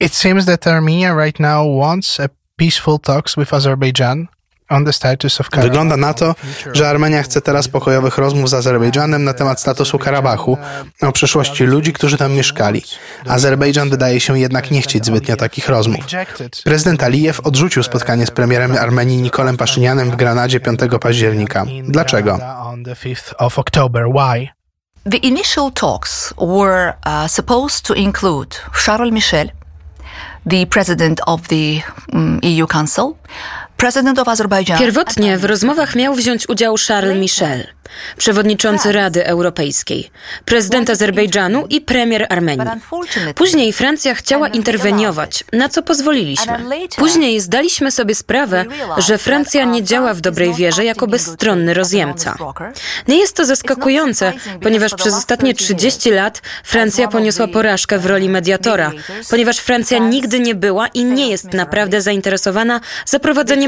[0.00, 4.28] It seems that Armenia right now wants a peaceful talks with Azerbaijan.
[5.62, 6.34] Wygląda na to,
[6.72, 10.58] że Armenia chce teraz pokojowych rozmów z Azerbejdżanem na temat statusu Karabachu,
[11.02, 12.82] o przyszłości ludzi, którzy tam mieszkali.
[13.26, 16.04] Azerbejdżan wydaje się jednak nie chcieć zbytnio takich rozmów.
[16.64, 21.64] Prezydent Alijew odrzucił spotkanie z premierem Armenii Nikolem Paszynianem w Granadzie 5 października.
[21.84, 22.38] Dlaczego?
[25.08, 29.48] The initial talks were uh, supposed to include Charles Michel,
[30.44, 31.80] the president of the
[32.12, 33.16] um, EU Council,
[34.78, 37.66] Pierwotnie w rozmowach miał wziąć udział Charles Michel,
[38.16, 40.10] przewodniczący Rady Europejskiej,
[40.44, 42.66] prezydent Azerbejdżanu i premier Armenii.
[43.34, 46.58] Później Francja chciała interweniować, na co pozwoliliśmy.
[46.96, 48.64] Później zdaliśmy sobie sprawę,
[48.98, 52.36] że Francja nie działa w dobrej wierze jako bezstronny rozjemca.
[53.08, 58.92] Nie jest to zaskakujące, ponieważ przez ostatnie 30 lat Francja poniosła porażkę w roli mediatora,
[59.30, 63.67] ponieważ Francja nigdy nie była i nie jest naprawdę zainteresowana zaprowadzeniem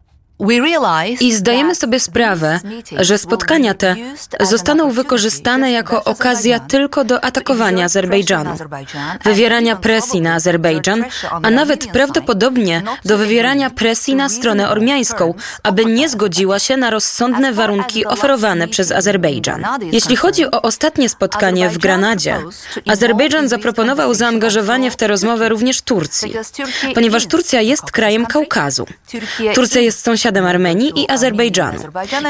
[1.19, 2.59] I zdajemy sobie sprawę,
[2.99, 3.95] że spotkania te
[4.39, 8.55] zostaną wykorzystane jako okazja tylko do atakowania Azerbejdżanu,
[9.23, 11.05] wywierania presji na Azerbejdżan,
[11.43, 17.53] a nawet prawdopodobnie do wywierania presji na stronę ormiańską, aby nie zgodziła się na rozsądne
[17.53, 19.65] warunki oferowane przez Azerbejdżan.
[19.91, 22.37] Jeśli chodzi o ostatnie spotkanie w Granadzie,
[22.87, 26.33] Azerbejdżan zaproponował zaangażowanie w tę rozmowę również Turcji,
[26.95, 28.85] ponieważ Turcja jest krajem Kaukazu.
[29.55, 31.79] Turcja jest sąsiadem sąsiadem Armenii i Azerbejdżanu.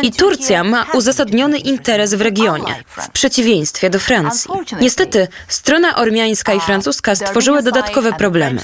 [0.01, 4.51] I Turcja ma uzasadniony interes w regionie, w przeciwieństwie do Francji.
[4.81, 8.61] Niestety, strona ormiańska i francuska stworzyły dodatkowe problemy.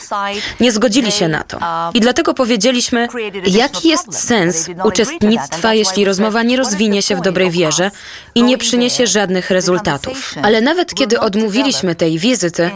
[0.59, 1.59] Nie zgodzili się na to.
[1.93, 3.07] I dlatego powiedzieliśmy,
[3.47, 7.91] jaki jest sens uczestnictwa, jeśli rozmowa nie rozwinie się w dobrej wierze
[8.35, 10.33] i nie przyniesie żadnych rezultatów.
[10.43, 12.71] Ale nawet kiedy odmówiliśmy tej wizyty,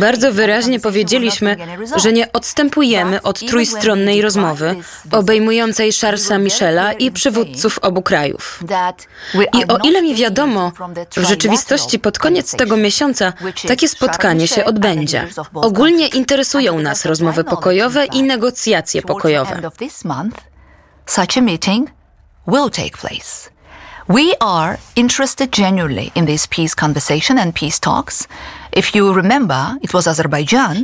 [0.00, 1.56] bardzo wyraźnie powiedzieliśmy,
[1.96, 4.76] że nie odstępujemy od trójstronnej rozmowy
[5.10, 8.64] obejmującej Charlesa Michela i przywódców obu krajów.
[9.52, 10.72] I o ile mi wiadomo,
[11.16, 13.32] w rzeczywistości pod koniec tego miesiąca
[13.68, 15.28] takie spotkanie się odbędzie.
[15.54, 19.60] Ogólnie interesują nas rozmowy pokojowe i negocjacje pokojowe.
[21.06, 21.90] Such a meeting
[22.46, 23.50] will take place.
[24.08, 28.28] We are interested genuinely in this peace conversation and peace talks.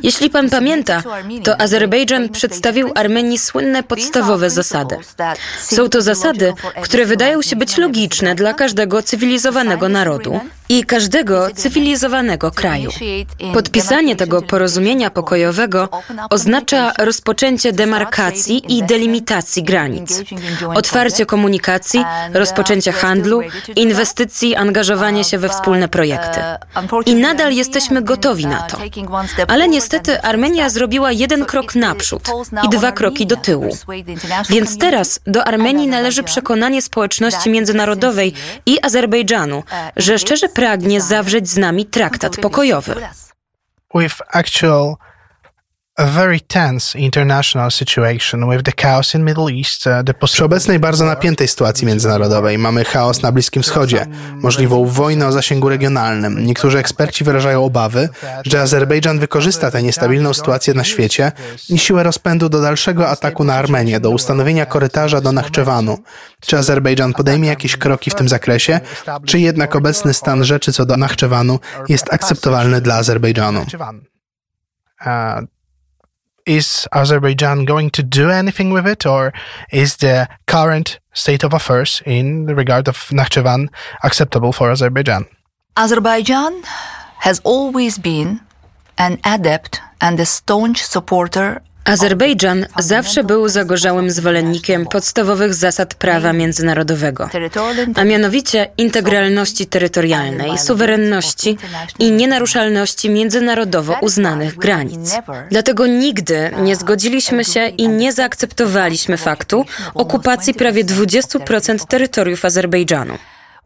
[0.02, 1.02] Jeśli pan pamięta,
[1.44, 4.96] to Azerbejdżan przedstawił Armenii słynne podstawowe zasady.
[5.60, 6.52] Są to zasady,
[6.82, 12.90] które wydają się być logiczne dla każdego cywilizowanego narodu i każdego cywilizowanego kraju.
[13.54, 15.88] Podpisanie tego porozumienia pokojowego
[16.30, 20.22] oznacza rozpoczęcie demarkacji i delimitacji granic,
[20.74, 22.04] otwarcie komunikacji,
[22.34, 23.40] rozpoczęcie handlu,
[23.76, 26.40] inwestycji, angażowanie się we wspólne projekty.
[27.06, 28.78] I nadal jesteśmy jesteśmy gotowi na to.
[29.48, 32.28] Ale niestety Armenia zrobiła jeden krok naprzód
[32.62, 33.76] i dwa kroki do tyłu.
[34.48, 38.34] Więc teraz do Armenii należy przekonanie społeczności międzynarodowej
[38.66, 39.62] i Azerbejdżanu,
[39.96, 42.94] że szczerze pragnie zawrzeć z nami traktat pokojowy.
[43.94, 44.96] With actual
[50.24, 55.68] Przy obecnej bardzo napiętej sytuacji międzynarodowej mamy chaos na Bliskim Wschodzie, możliwą wojnę o zasięgu
[55.68, 56.46] regionalnym.
[56.46, 58.08] Niektórzy eksperci wyrażają obawy,
[58.44, 61.32] że Azerbejdżan wykorzysta tę niestabilną sytuację na świecie
[61.68, 65.98] i siłę rozpędu do dalszego ataku na Armenię, do ustanowienia korytarza do Nachczewanu.
[66.40, 68.80] Czy Azerbejdżan podejmie jakieś kroki w tym zakresie,
[69.26, 73.66] czy jednak obecny stan rzeczy co do Nachczewanu jest akceptowalny dla Azerbejdżanu?
[76.46, 79.32] Is Azerbaijan going to do anything with it, or
[79.70, 83.68] is the current state of affairs in the regard of Nakhchivan
[84.02, 85.26] acceptable for Azerbaijan?
[85.76, 86.62] Azerbaijan
[87.18, 88.40] has always been
[88.98, 97.28] an adept and a staunch supporter Azerbejdżan zawsze był zagorzałym zwolennikiem podstawowych zasad prawa międzynarodowego,
[97.94, 101.58] a mianowicie integralności terytorialnej, suwerenności
[101.98, 105.20] i nienaruszalności międzynarodowo uznanych granic.
[105.50, 113.14] Dlatego nigdy nie zgodziliśmy się i nie zaakceptowaliśmy faktu okupacji prawie 20% terytoriów Azerbejdżanu.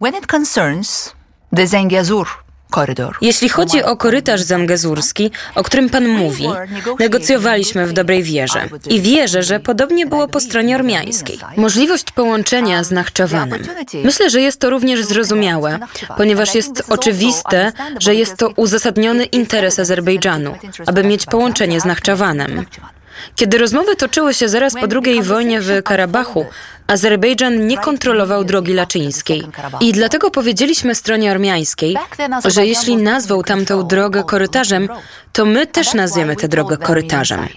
[0.01, 1.13] When it concerns
[1.57, 1.67] the
[3.21, 6.49] Jeśli chodzi o korytarz zangezurski, o którym pan mówi,
[6.99, 11.39] negocjowaliśmy w dobrej wierze i wierzę, że podobnie było po stronie ormiańskiej.
[11.57, 13.63] Możliwość połączenia z Nachczewanem.
[14.05, 15.79] Myślę, że jest to również zrozumiałe,
[16.17, 20.55] ponieważ jest oczywiste, że jest to uzasadniony interes Azerbejdżanu,
[20.87, 22.65] aby mieć połączenie z Nachczewanem.
[23.37, 26.47] Kiedy rozmowy toczyły się zaraz po II wojnie w Karabachu,
[26.87, 29.43] Azerbejdżan nie kontrolował drogi laczyńskiej.
[29.81, 31.97] I dlatego powiedzieliśmy stronie armiańskiej,
[32.45, 34.89] że jeśli nazwał tamtą drogę korytarzem,
[35.33, 37.49] to my też nazwiemy tę drogę korytarzem.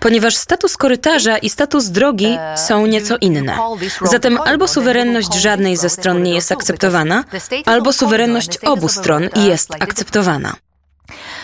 [0.00, 3.56] Ponieważ status korytarza i status drogi są nieco inne.
[4.02, 7.24] Zatem albo suwerenność żadnej ze stron nie jest akceptowana,
[7.64, 10.54] albo suwerenność obu stron jest akceptowana.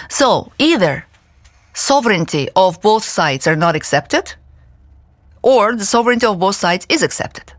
[0.09, 1.03] So, either
[1.75, 4.35] sovereignty of both sides are not accepted,
[5.43, 7.53] or the sovereignty of both sides is accepted.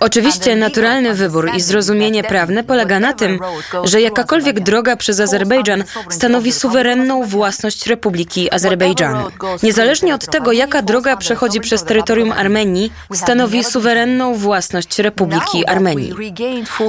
[0.00, 3.38] Oczywiście naturalny wybór i zrozumienie prawne polega na tym,
[3.84, 9.30] że jakakolwiek droga przez Azerbejdżan stanowi suwerenną własność Republiki Azerbejdżanu.
[9.62, 16.14] Niezależnie od tego, jaka droga przechodzi przez terytorium Armenii, stanowi suwerenną własność Republiki Armenii.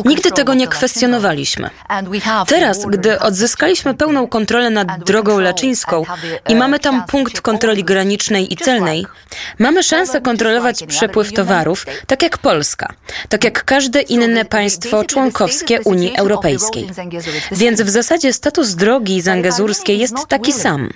[0.05, 1.69] Nigdy tego nie kwestionowaliśmy.
[2.47, 6.03] Teraz, gdy odzyskaliśmy pełną kontrolę nad drogą laczyńską
[6.49, 9.05] i mamy tam punkt kontroli granicznej i celnej,
[9.59, 11.40] mamy szansę kontrolować przepływ towarów,
[12.07, 12.93] tak jak Polska,
[13.29, 16.87] tak jak każde inne państwo członkowskie Unii Europejskiej.
[17.51, 20.89] Więc w zasadzie status drogi zangezurskiej jest taki sam.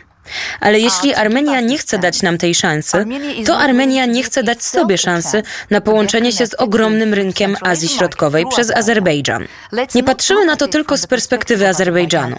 [0.60, 3.06] Ale jeśli Armenia nie chce dać nam tej szansy,
[3.46, 8.46] to Armenia nie chce dać sobie szansy na połączenie się z ogromnym rynkiem Azji Środkowej
[8.50, 9.48] przez Azerbejdżan.
[9.96, 12.36] Nie patrzymy na to tylko z perspektywy Azerbejdżanu.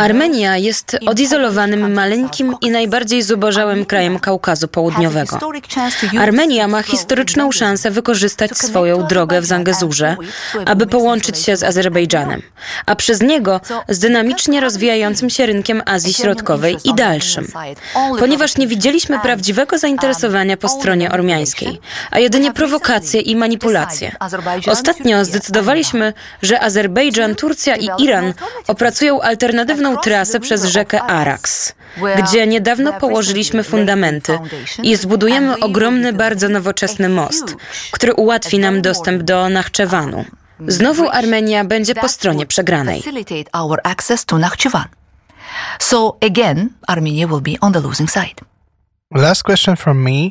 [0.00, 5.38] Armenia jest odizolowanym, maleńkim i najbardziej zubożałym krajem Kaukazu Południowego.
[6.18, 10.16] Armenia ma historyczną szansę wykorzystać swoją drogę w Zangezurze,
[10.66, 12.42] aby połączyć się z Azerbejdżanem,
[12.86, 17.48] a przez niego z dynamicznie rozwijającym się rynkiem Azji Środkowej i dalszym.
[18.18, 21.80] Ponieważ nie widzieliśmy prawdziwego zainteresowania po stronie ormiańskiej,
[22.10, 24.16] a jedynie prowokacje i manipulacje.
[24.66, 28.34] Ostatnio zdecydowaliśmy, że Azerbejdżan, Turcja i Iran
[28.66, 31.74] opracują alternatywną trasę przez rzekę Arax,
[32.16, 34.38] gdzie niedawno położyliśmy fundamenty
[34.82, 37.56] i zbudujemy ogromny, bardzo nowoczesny most,
[37.90, 40.24] który ułatwi nam dostęp do Nachczewanu.
[40.68, 43.02] Znowu Armenia będzie po stronie przegranej.
[45.78, 48.34] So again, Armenia will be on the losing side.
[49.14, 50.30] Last question from me.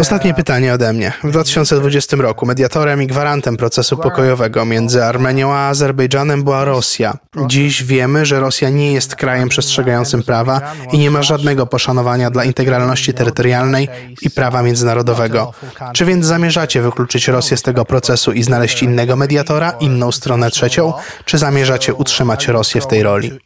[0.00, 1.12] Ostatnie pytanie ode mnie.
[1.24, 7.16] W 2020 roku mediatorem i gwarantem procesu pokojowego między Armenią a Azerbejdżanem była Rosja.
[7.46, 10.60] Dziś wiemy, że Rosja nie jest krajem przestrzegającym prawa
[10.92, 13.88] i nie ma żadnego poszanowania dla integralności terytorialnej
[14.22, 15.52] i prawa międzynarodowego.
[15.92, 20.92] Czy więc zamierzacie wykluczyć Rosję z tego procesu i znaleźć innego mediatora, inną stronę trzecią,
[21.24, 23.38] czy zamierzacie utrzymać Rosję w tej roli?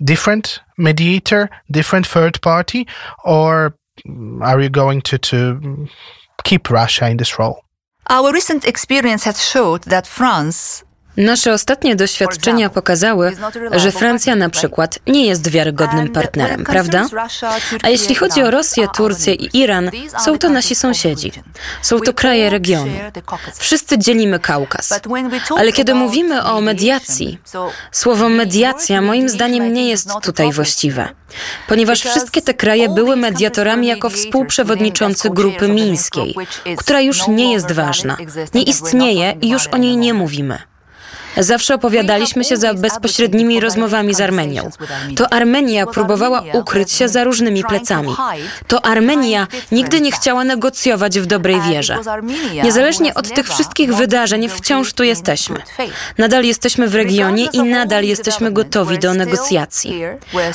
[0.00, 2.86] different mediator, different third party,
[3.24, 3.76] or
[4.42, 5.88] are you going to, to
[6.44, 7.60] keep Russia in this role?
[8.10, 10.84] Our recent experience has showed that France
[11.16, 13.36] Nasze ostatnie doświadczenia pokazały,
[13.72, 17.06] że Francja na przykład nie jest wiarygodnym partnerem, prawda?
[17.82, 19.90] A jeśli chodzi o Rosję, Turcję i Iran,
[20.24, 21.32] są to nasi sąsiedzi.
[21.82, 22.92] Są to kraje regionu.
[23.54, 25.00] Wszyscy dzielimy Kaukaz.
[25.58, 27.38] Ale kiedy mówimy o mediacji,
[27.92, 31.08] słowo mediacja moim zdaniem nie jest tutaj właściwe,
[31.68, 36.34] ponieważ wszystkie te kraje były mediatorami jako współprzewodniczący grupy mińskiej,
[36.76, 38.16] która już nie jest ważna,
[38.54, 40.58] nie istnieje i już o niej nie mówimy.
[41.38, 44.70] Zawsze opowiadaliśmy się za bezpośrednimi rozmowami z Armenią.
[45.16, 48.16] To Armenia próbowała ukryć się za różnymi plecami.
[48.66, 51.98] To Armenia nigdy nie chciała negocjować w dobrej wierze.
[52.64, 55.62] Niezależnie od tych wszystkich wydarzeń, wciąż tu jesteśmy.
[56.18, 60.02] Nadal jesteśmy w regionie i nadal jesteśmy gotowi do negocjacji.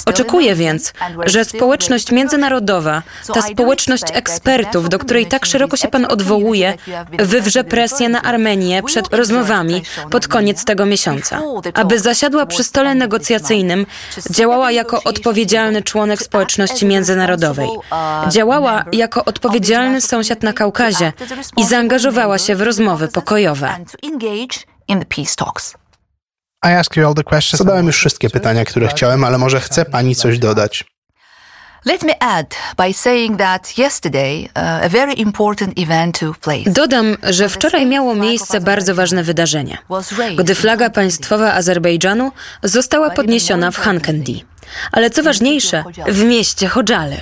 [0.06, 0.94] Oczekuję więc,
[1.26, 3.04] że społeczność międzynarodowa,
[3.34, 6.78] ta społeczność ekspertów, do której tak szeroko się pan odwołuje,
[7.20, 11.42] wywrze presję na Armenię przed rozmowami pod koniec tego miesiąca,
[11.74, 13.86] aby zasiadła przy stole negocjacyjnym,
[14.30, 17.70] działała jako odpowiedzialny członek społeczności międzynarodowej.
[18.30, 21.14] Działała jako odpowiedzialny sąsiad na Kaukazie
[21.58, 23.70] i zaangażowała się w rozmowy pokojowe.
[27.54, 30.86] Zadałem już wszystkie pytania, które chciałem, ale może chce pani coś dodać.
[31.86, 36.72] Let me add by saying that yesterday uh, a very important event took place.
[36.72, 39.78] Dodam, że wczoraj miało miejsce bardzo ważne wydarzenie,
[40.38, 42.32] gdy flaga państwowa Azerbejdżanu
[42.64, 44.46] została podniesiona w Hankendi.
[44.92, 47.22] Ale co ważniejsze, w mieście Chodżale.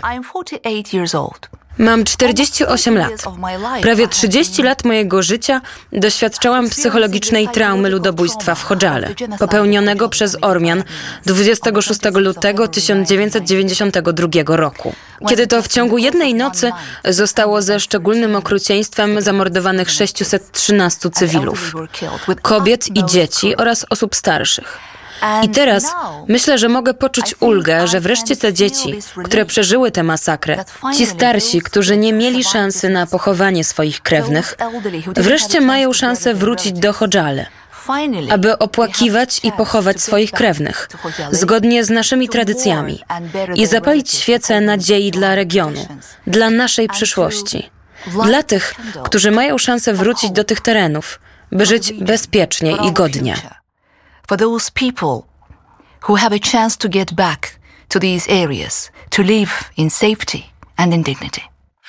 [1.78, 3.24] Mam 48 lat.
[3.82, 5.62] Prawie 30 lat mojego życia
[5.94, 10.84] doświadczałam psychologicznej traumy ludobójstwa w Chodżale, popełnionego przez Ormian
[11.26, 14.94] 26 lutego 1992 roku.
[15.30, 16.72] Kiedy to w ciągu jednej nocy
[17.06, 21.74] zostało ze szczególnym okrucieństwem zamordowanych 613 cywilów,
[22.42, 24.97] kobiet i dzieci oraz osób starszych.
[25.44, 25.86] I teraz
[26.28, 30.66] myślę, że mogę poczuć ulgę, że wreszcie te dzieci, które przeżyły tę masakrę,
[30.98, 34.56] ci starsi, którzy nie mieli szansy na pochowanie swoich krewnych,
[35.16, 37.46] wreszcie mają szansę wrócić do Chodżale
[38.30, 40.90] aby opłakiwać i pochować swoich krewnych,
[41.32, 43.04] zgodnie z naszymi tradycjami
[43.56, 45.88] i zapalić świecę nadziei dla regionu,
[46.28, 47.70] dla naszej przyszłości,
[48.24, 51.20] dla tych, którzy mają szansę wrócić do tych terenów,
[51.52, 53.36] by żyć bezpiecznie i godnie
[54.28, 55.26] for those people
[56.08, 57.60] who have a chance to get back
[57.90, 60.46] to these areas, to live in safety
[60.78, 61.42] and in dignity.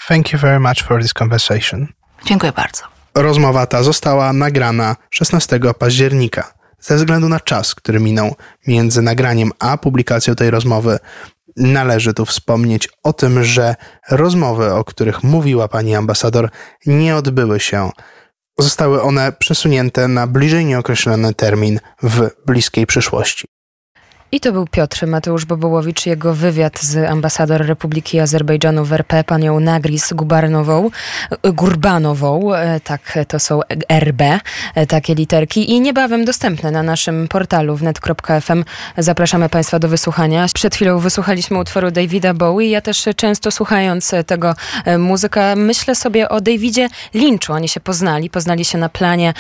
[0.09, 1.89] Thank you very much for this conversation.
[2.25, 2.83] Dziękuję bardzo.
[3.15, 6.53] Rozmowa ta została nagrana 16 października.
[6.81, 8.35] Ze względu na czas, który minął
[8.67, 10.99] między nagraniem a publikacją tej rozmowy,
[11.57, 13.75] należy tu wspomnieć o tym, że
[14.11, 16.51] rozmowy, o których mówiła pani ambasador,
[16.87, 17.91] nie odbyły się
[18.59, 23.58] Zostały one przesunięte na bliżej nieokreślony termin w bliskiej przyszłości.
[24.33, 29.61] I to był Piotr Mateusz Bobołowicz, jego wywiad z ambasador Republiki Azerbejdżanu w RP, panią
[29.61, 30.91] Nagris Gubarnową,
[31.43, 34.23] Gurbanową, e, tak to są RB,
[34.75, 38.65] e, takie literki i niebawem dostępne na naszym portalu wnet.fm.
[38.99, 40.47] Zapraszamy Państwa do wysłuchania.
[40.55, 42.71] Przed chwilą wysłuchaliśmy utworu Davida Bowie.
[42.71, 44.55] Ja też często słuchając tego
[44.85, 47.53] e, muzyka myślę sobie o Davidzie Lynchu.
[47.53, 49.35] Oni się poznali, poznali się na planie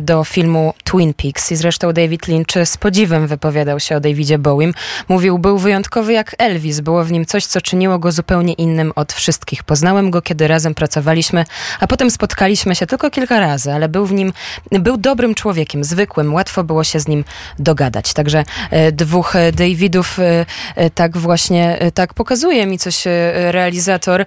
[0.00, 4.74] do filmu Twin Peaks i zresztą David Lynch z podziwem wypowiadał się o Davidzie Bowiem.
[5.08, 6.80] Mówił, był wyjątkowy jak Elvis.
[6.80, 9.62] Było w nim coś, co czyniło go zupełnie innym od wszystkich.
[9.64, 11.44] Poznałem go, kiedy razem pracowaliśmy,
[11.80, 14.32] a potem spotkaliśmy się tylko kilka razy, ale był w nim,
[14.72, 16.34] był dobrym człowiekiem, zwykłym.
[16.34, 17.24] Łatwo było się z nim
[17.58, 18.12] dogadać.
[18.12, 20.46] Także e, dwóch e, Davidów e,
[20.76, 23.12] e tak właśnie, e, tak pokazuje mi coś e,
[23.52, 24.24] realizator.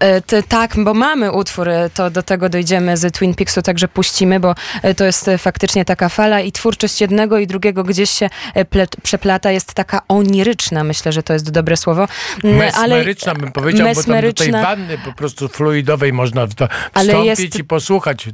[0.00, 4.40] E, tak, bo mamy utwór, e, to do tego dojdziemy z Twin Peaksu, także puścimy,
[4.40, 8.30] bo e, to jest faktycznie taka fala i twórczość jednego i drugiego gdzieś się
[9.02, 12.08] przeplata, jest taka oniryczna, myślę, że to jest dobre słowo.
[12.44, 14.46] Mm, mesmeryczna bym powiedział, mesmeryczna.
[14.46, 17.58] bo tam do tej wanny po prostu fluidowej można w to wstąpić jest...
[17.58, 18.28] i posłuchać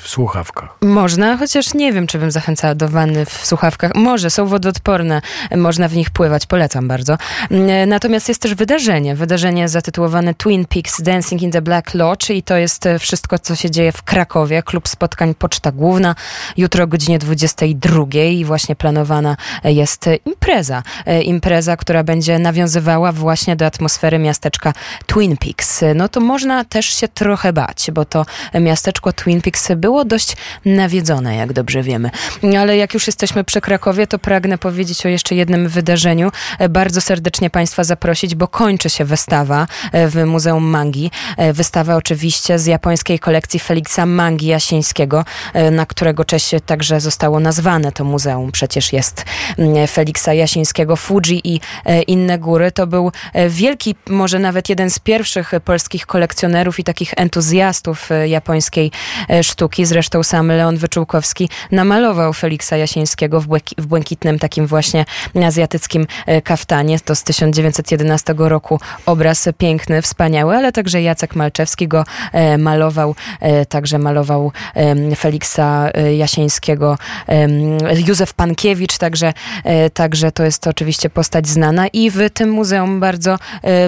[0.00, 0.76] w słuchawkach.
[0.80, 3.94] Można, chociaż nie wiem, czy bym zachęcała do wanny w słuchawkach.
[3.94, 5.22] Może, są wodoodporne,
[5.56, 7.18] można w nich pływać, polecam bardzo.
[7.50, 12.42] Mm, natomiast jest też wydarzenie, wydarzenie zatytułowane Twin Peaks Dancing in the Black Lodge i
[12.42, 14.62] to jest e, wszystko, co się dzieje w Krakowie.
[14.62, 16.14] Klub spotkań Poczta Główna.
[16.56, 20.82] Jutro o godzinie 22 i właśnie planowana jest impreza.
[21.06, 24.72] E, impreza, która będzie nawiązywała właśnie do atmosfery miasteczka
[25.06, 25.84] Twin Peaks.
[25.94, 28.26] No to można też się trochę bać, bo to
[28.60, 32.10] miasteczko Twin Peaks było dość nawiedzone, jak dobrze wiemy.
[32.58, 36.32] Ale jak już jesteśmy przy Krakowie, to pragnę powiedzieć o jeszcze jednym wydarzeniu.
[36.58, 41.10] E, bardzo serdecznie Państwa zaprosić, bo kończy się wystawa w Muzeum Mangi mangi.
[41.36, 45.24] E, wystawę oczywiście z japońskiej kolekcji Feliksa Mangi Jasińskiego,
[45.54, 48.52] e, na którego cześć także zostało nazwane to muzeum.
[48.52, 49.24] Przecież jest
[49.58, 52.72] mm, Feliksa Jasińskiego, Fuji i e, inne góry.
[52.72, 53.12] To był
[53.48, 58.90] wielki, może nawet jeden z pierwszych polskich kolekcjonerów i takich entuzjastów japońskiej
[59.42, 59.86] sztuki.
[59.86, 63.40] Zresztą sam Leon Wyczółkowski namalował Feliksa Jasińskiego
[63.78, 65.04] w błękitnym takim właśnie
[65.46, 66.06] azjatyckim
[66.44, 67.00] kaftanie.
[67.00, 73.66] To z 1911 roku obraz piękny, wspaniały, ale także Jacek Malczewski go e, malował, e,
[73.66, 74.52] także malował
[75.16, 76.98] Feliksa e, Jasieńskiego,
[78.06, 79.32] Józef Pankiewicz, także,
[79.94, 83.38] także to jest oczywiście postać znana i w tym muzeum bardzo,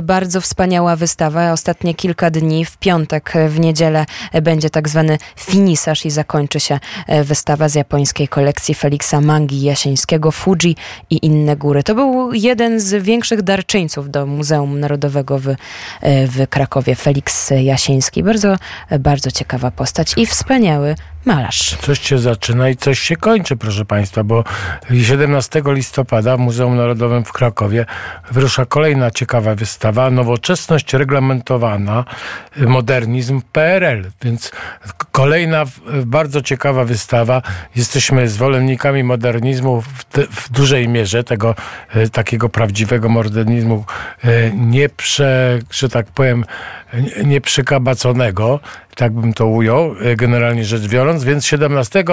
[0.02, 1.52] bardzo wspaniała wystawa.
[1.52, 4.06] Ostatnie kilka dni, w piątek, w niedzielę
[4.42, 6.78] będzie tak zwany finisarz i zakończy się
[7.24, 10.76] wystawa z japońskiej kolekcji Feliksa Mangi Jasieńskiego, Fuji
[11.10, 11.82] i inne góry.
[11.82, 15.54] To był jeden z większych darczyńców do Muzeum Narodowego w,
[16.02, 16.87] w Krakowie.
[16.88, 18.22] Krakowie, Felix Jasiński.
[18.22, 18.56] Bardzo,
[19.00, 20.94] bardzo ciekawa postać i wspaniały
[21.24, 21.76] malarz.
[21.76, 24.44] Coś się zaczyna i coś się kończy, proszę Państwa, bo
[24.90, 27.86] 17 listopada w Muzeum Narodowym w Krakowie
[28.30, 32.04] wyrusza kolejna ciekawa wystawa Nowoczesność reglamentowana,
[32.56, 34.10] modernizm PRL.
[34.22, 34.52] Więc
[35.12, 35.64] kolejna
[36.06, 37.42] bardzo ciekawa wystawa.
[37.76, 41.54] Jesteśmy zwolennikami modernizmu w, w dużej mierze, tego
[41.94, 43.84] e, takiego prawdziwego modernizmu,
[44.54, 46.44] nie prze, że tak powiem,
[47.24, 48.60] nie przykabaconego,
[48.98, 51.24] tak bym to ujął, e, generalnie rzecz biorąc.
[51.24, 52.04] Więc 17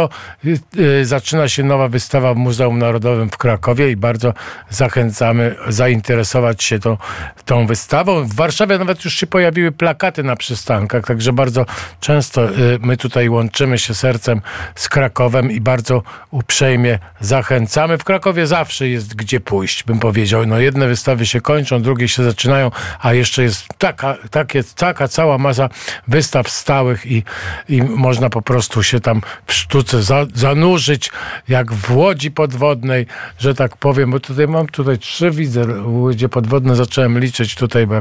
[0.46, 4.34] y, y, zaczyna się nowa wystawa w Muzeum Narodowym w Krakowie i bardzo
[4.70, 6.98] zachęcamy zainteresować się tą,
[7.46, 8.24] tą wystawą.
[8.24, 11.66] W Warszawie nawet już się pojawiły plakaty na przystankach, także bardzo
[12.00, 14.42] często y, my tutaj łączymy się sercem
[14.76, 17.98] z Krakowem i bardzo uprzejmie zachęcamy.
[17.98, 20.46] W Krakowie zawsze jest gdzie pójść, bym powiedział.
[20.46, 25.38] No jedne wystawy się kończą, drugie się zaczynają, a jeszcze jest taka, takie, taka cała
[25.38, 25.70] masa
[26.08, 27.24] wystaw stałych i,
[27.70, 31.12] i można po prostu się tam w sztuce za, zanurzyć,
[31.48, 33.08] jak w łodzi podwodnej,
[33.40, 37.96] że tak powiem, bo tutaj mam tutaj trzy widzę łodzie podwodne, zacząłem liczyć tutaj, bo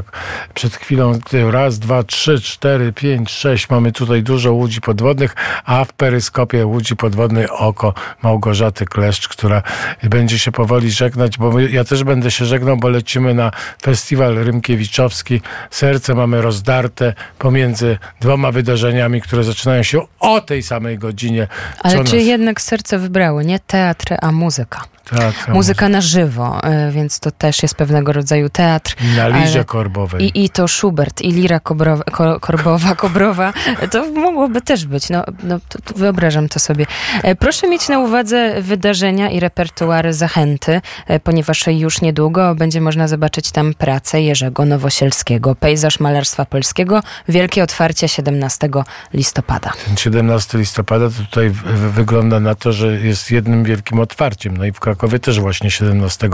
[0.53, 1.19] przed chwilą
[1.51, 5.35] raz, dwa, trzy, cztery, pięć, sześć, mamy tutaj dużo łodzi podwodnych,
[5.65, 7.93] a w peryskopie łodzi podwodnej oko
[8.23, 9.61] Małgorzaty Kleszcz, która
[10.03, 13.51] będzie się powoli żegnać, bo ja też będę się żegnał, bo lecimy na
[13.81, 15.41] festiwal Rymkiewiczowski.
[15.71, 21.47] Serce mamy rozdarte pomiędzy dwoma wydarzeniami które zaczynają się o tej samej godzinie.
[21.79, 22.25] Ale czy nas...
[22.25, 24.81] jednak serce wybrało nie teatr, a muzyka?
[25.09, 28.95] Teatr, muzyka na żywo, e, więc to też jest pewnego rodzaju teatr.
[29.15, 30.25] Na lirze korbowej.
[30.25, 32.03] I, I to Schubert, i lira kobrowa,
[32.39, 33.53] korbowa, kobrowa,
[33.91, 35.09] to mogłoby też być.
[35.09, 36.85] No, no to, to wyobrażam to sobie.
[37.23, 43.07] E, proszę mieć na uwadze wydarzenia i repertuary zachęty, e, ponieważ już niedługo będzie można
[43.07, 45.55] zobaczyć tam pracę Jerzego Nowosielskiego.
[45.55, 47.01] Pejzaż malarski Polskiego.
[47.29, 48.69] Wielkie otwarcie 17
[49.13, 49.71] listopada.
[49.85, 51.49] Ten 17 listopada to tutaj
[51.95, 54.57] wygląda na to, że jest jednym wielkim otwarciem.
[54.57, 56.29] No i w Krakowie też właśnie 17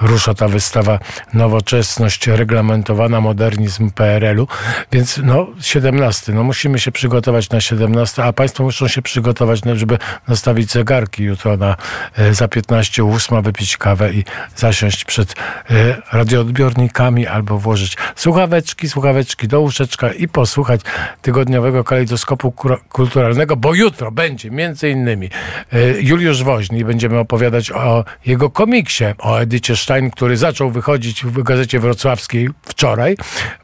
[0.00, 0.98] rusza ta wystawa
[1.34, 4.48] Nowoczesność reglamentowana, modernizm PRL-u.
[4.92, 9.98] Więc no 17, no musimy się przygotować na 17, a Państwo muszą się przygotować, żeby
[10.28, 11.76] nastawić zegarki jutro na
[12.16, 14.24] e, za 15 8 wypić kawę i
[14.56, 15.34] zasiąść przed
[15.70, 20.80] e, radioodbiornikami albo włożyć słuchaweczki, słuchaweczki do uszeczka i posłuchać
[21.22, 22.52] tygodniowego kalejdoskopu
[22.88, 25.30] kulturalnego, bo jutro będzie między innymi
[25.72, 31.24] e, Juliusz Woźny i będziemy opowiadać o jego komiksie, o Edycie Stein, który zaczął wychodzić
[31.24, 33.16] w Gazecie Wrocławskiej wczoraj,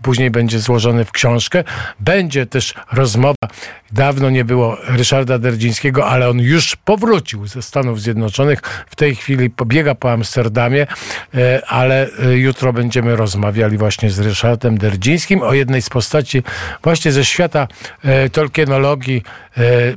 [0.03, 1.65] później będzie złożony w książkę.
[2.01, 3.49] Będzie też rozmowa,
[3.93, 8.61] dawno nie było Ryszarda Derdzińskiego, ale on już powrócił ze Stanów Zjednoczonych.
[8.91, 10.87] W tej chwili pobiega po Amsterdamie,
[11.35, 16.43] e, ale e, jutro będziemy rozmawiali właśnie z Ryszardem Derdzińskim o jednej z postaci
[16.83, 17.69] właśnie ze świata
[18.05, 19.23] e, tolkienologii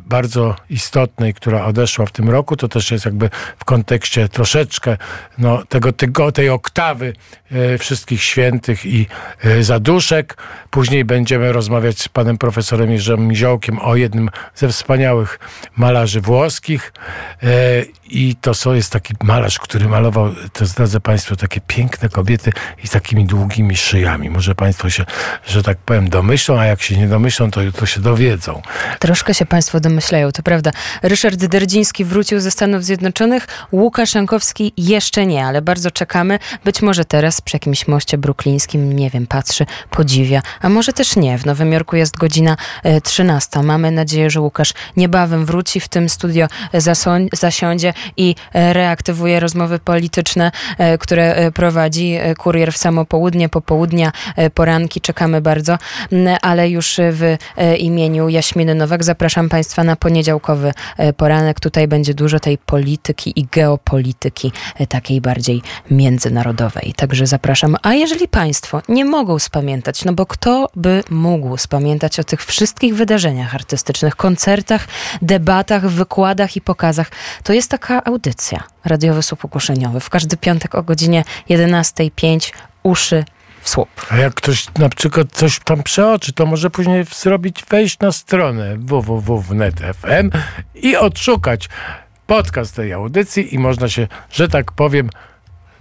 [0.05, 2.55] bardzo istotnej, która odeszła w tym roku.
[2.55, 4.97] To też jest jakby w kontekście troszeczkę
[5.37, 7.13] no, tego, tego, tej oktawy
[7.79, 9.07] wszystkich świętych i
[9.59, 10.37] zaduszek.
[10.69, 15.39] Później będziemy rozmawiać z panem profesorem Jerzym Miziołkiem o jednym ze wspaniałych
[15.77, 16.93] malarzy włoskich
[18.05, 22.51] i to są, jest taki malarz, który malował, to zdradzę Państwu, takie piękne kobiety
[22.83, 24.29] i takimi długimi szyjami.
[24.29, 25.05] Może Państwo się,
[25.45, 28.61] że tak powiem, domyślą, a jak się nie domyślą, to jutro się dowiedzą.
[28.99, 30.71] Troszkę się Państwo domyślają, to prawda.
[31.01, 36.39] Ryszard Derdziński wrócił ze Stanów Zjednoczonych, Łukasz Jankowski jeszcze nie, ale bardzo czekamy.
[36.63, 41.37] Być może teraz przy jakimś moście bruklińskim, nie wiem, patrzy, podziwia, a może też nie.
[41.37, 42.57] W Nowym Jorku jest godzina
[43.03, 43.59] 13.
[43.75, 46.47] E, Mamy nadzieję, że Łukasz niebawem wróci w tym studio,
[47.33, 54.11] zasiądzie i e, reaktywuje rozmowy polityczne, e, które e, prowadzi kurier w samo południe, popołudnia,
[54.53, 55.01] poranki.
[55.01, 55.77] Czekamy bardzo,
[56.11, 57.37] mm, ale już w
[57.77, 60.73] imieniu Jaśminy Nowak zapraszam Państwa na poniedziałkowy
[61.17, 61.59] poranek.
[61.59, 64.51] Tutaj będzie dużo tej polityki i geopolityki,
[64.89, 65.61] takiej bardziej
[65.91, 66.93] międzynarodowej.
[66.97, 67.75] Także zapraszam.
[67.81, 72.95] A jeżeli Państwo nie mogą spamiętać, no bo kto by mógł spamiętać o tych wszystkich
[72.95, 74.87] wydarzeniach artystycznych, koncertach,
[75.21, 77.11] debatach, wykładach i pokazach,
[77.43, 79.99] to jest taka audycja radiowy słup ogłoszeniowy.
[79.99, 82.53] W każdy piątek o godzinie 11.05
[82.83, 83.25] uszy
[83.61, 83.89] w słup.
[84.09, 88.77] A jak ktoś na przykład coś tam przeoczy, to może później zrobić, wejść na stronę
[88.77, 90.31] www.net.fm
[90.75, 91.69] i odszukać
[92.27, 95.09] podcast tej audycji i można się, że tak powiem,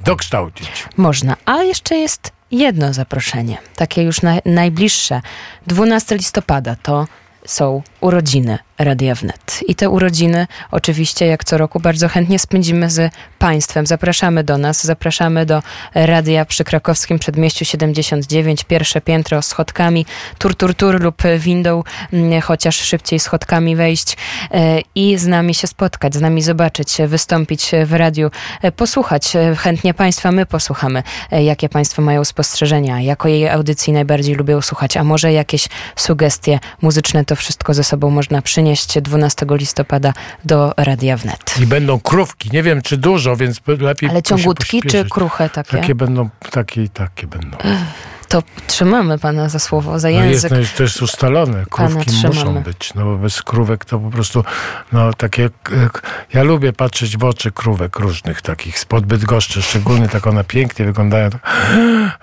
[0.00, 0.70] dokształcić.
[0.96, 5.20] Można, a jeszcze jest jedno zaproszenie, takie już na, najbliższe.
[5.66, 7.06] 12 listopada to
[7.50, 9.60] są urodziny Radia Wnet.
[9.66, 13.86] I te urodziny oczywiście jak co roku bardzo chętnie spędzimy z Państwem.
[13.86, 15.62] Zapraszamy do nas, zapraszamy do
[15.94, 20.06] Radia przy krakowskim przedmieściu 79, pierwsze piętro schodkami,
[20.38, 21.82] tur, tur, tur lub windą,
[22.12, 24.16] mm, chociaż szybciej schodkami wejść
[24.50, 28.30] e, i z nami się spotkać, z nami zobaczyć, wystąpić w radiu,
[28.62, 29.36] e, posłuchać.
[29.36, 34.96] E, chętnie Państwa my posłuchamy, jakie Państwo mają spostrzeżenia, jako jej audycji najbardziej lubią słuchać,
[34.96, 40.12] a może jakieś sugestie muzyczne, to wszystko ze sobą można przynieść 12 listopada
[40.44, 41.54] do Radia Wnet.
[41.62, 45.76] I będą krówki, nie wiem czy dużo, więc lepiej Ale ciągutki czy kruche takie?
[45.76, 47.56] Takie będą, takie i takie będą.
[48.28, 50.50] To trzymamy pana za słowo, za język.
[50.50, 51.64] No jest, no to jest ustalone.
[51.70, 54.44] Krówki muszą być, no bo bez krówek to po prostu,
[54.92, 55.50] no takie,
[56.34, 61.30] ja lubię patrzeć w oczy krówek różnych takich, spod Bydgoszczy szczególnie, tak one pięknie wyglądają.
[61.30, 61.40] Tak,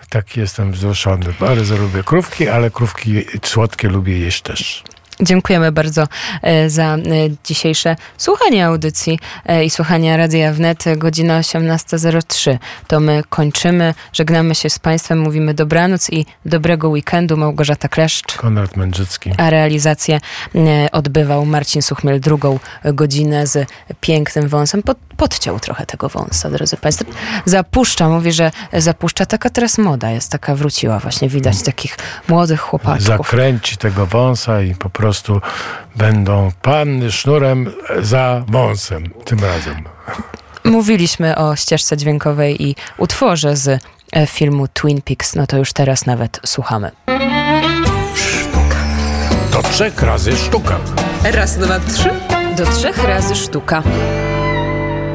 [0.10, 1.26] tak jestem wzruszony.
[1.40, 4.84] Bardzo lubię krówki, ale krówki słodkie lubię jeść też.
[5.22, 6.08] Dziękujemy bardzo
[6.42, 7.00] e, za e,
[7.44, 10.84] dzisiejsze słuchanie audycji e, i słuchanie Radia Wnet.
[10.98, 12.58] Godzina 18.03.
[12.88, 13.94] To my kończymy.
[14.14, 15.20] Żegnamy się z Państwem.
[15.20, 17.38] Mówimy dobranoc i dobrego weekendu.
[17.38, 18.36] Małgorzata Kleszcz.
[18.36, 19.32] Konrad Mędrzycki.
[19.38, 20.20] A realizację
[20.92, 23.70] odbywał Marcin Suchmiel drugą godzinę z
[24.02, 24.84] pięknym wąsem.
[24.84, 27.06] Pod, podciął trochę tego wąsa, drodzy Państwo.
[27.46, 28.10] Zapuszcza.
[28.10, 29.26] Mówi, że zapuszcza.
[29.26, 30.32] Taka teraz moda jest.
[30.32, 31.30] Taka wróciła właśnie.
[31.30, 31.98] Widać takich
[32.28, 33.02] młodych chłopaków.
[33.02, 35.42] Zakręci tego wąsa i po prostu prostu
[35.96, 39.84] będą panny sznurem za wąsem tym razem.
[40.64, 46.06] Mówiliśmy o ścieżce dźwiękowej i utworze z e, filmu Twin Peaks, no to już teraz
[46.06, 46.92] nawet słuchamy.
[48.16, 48.78] Sztuka.
[49.52, 50.78] Do trzech razy sztuka.
[51.24, 52.10] Raz, dwa, trzy.
[52.58, 53.84] Do trzech razy sztuka.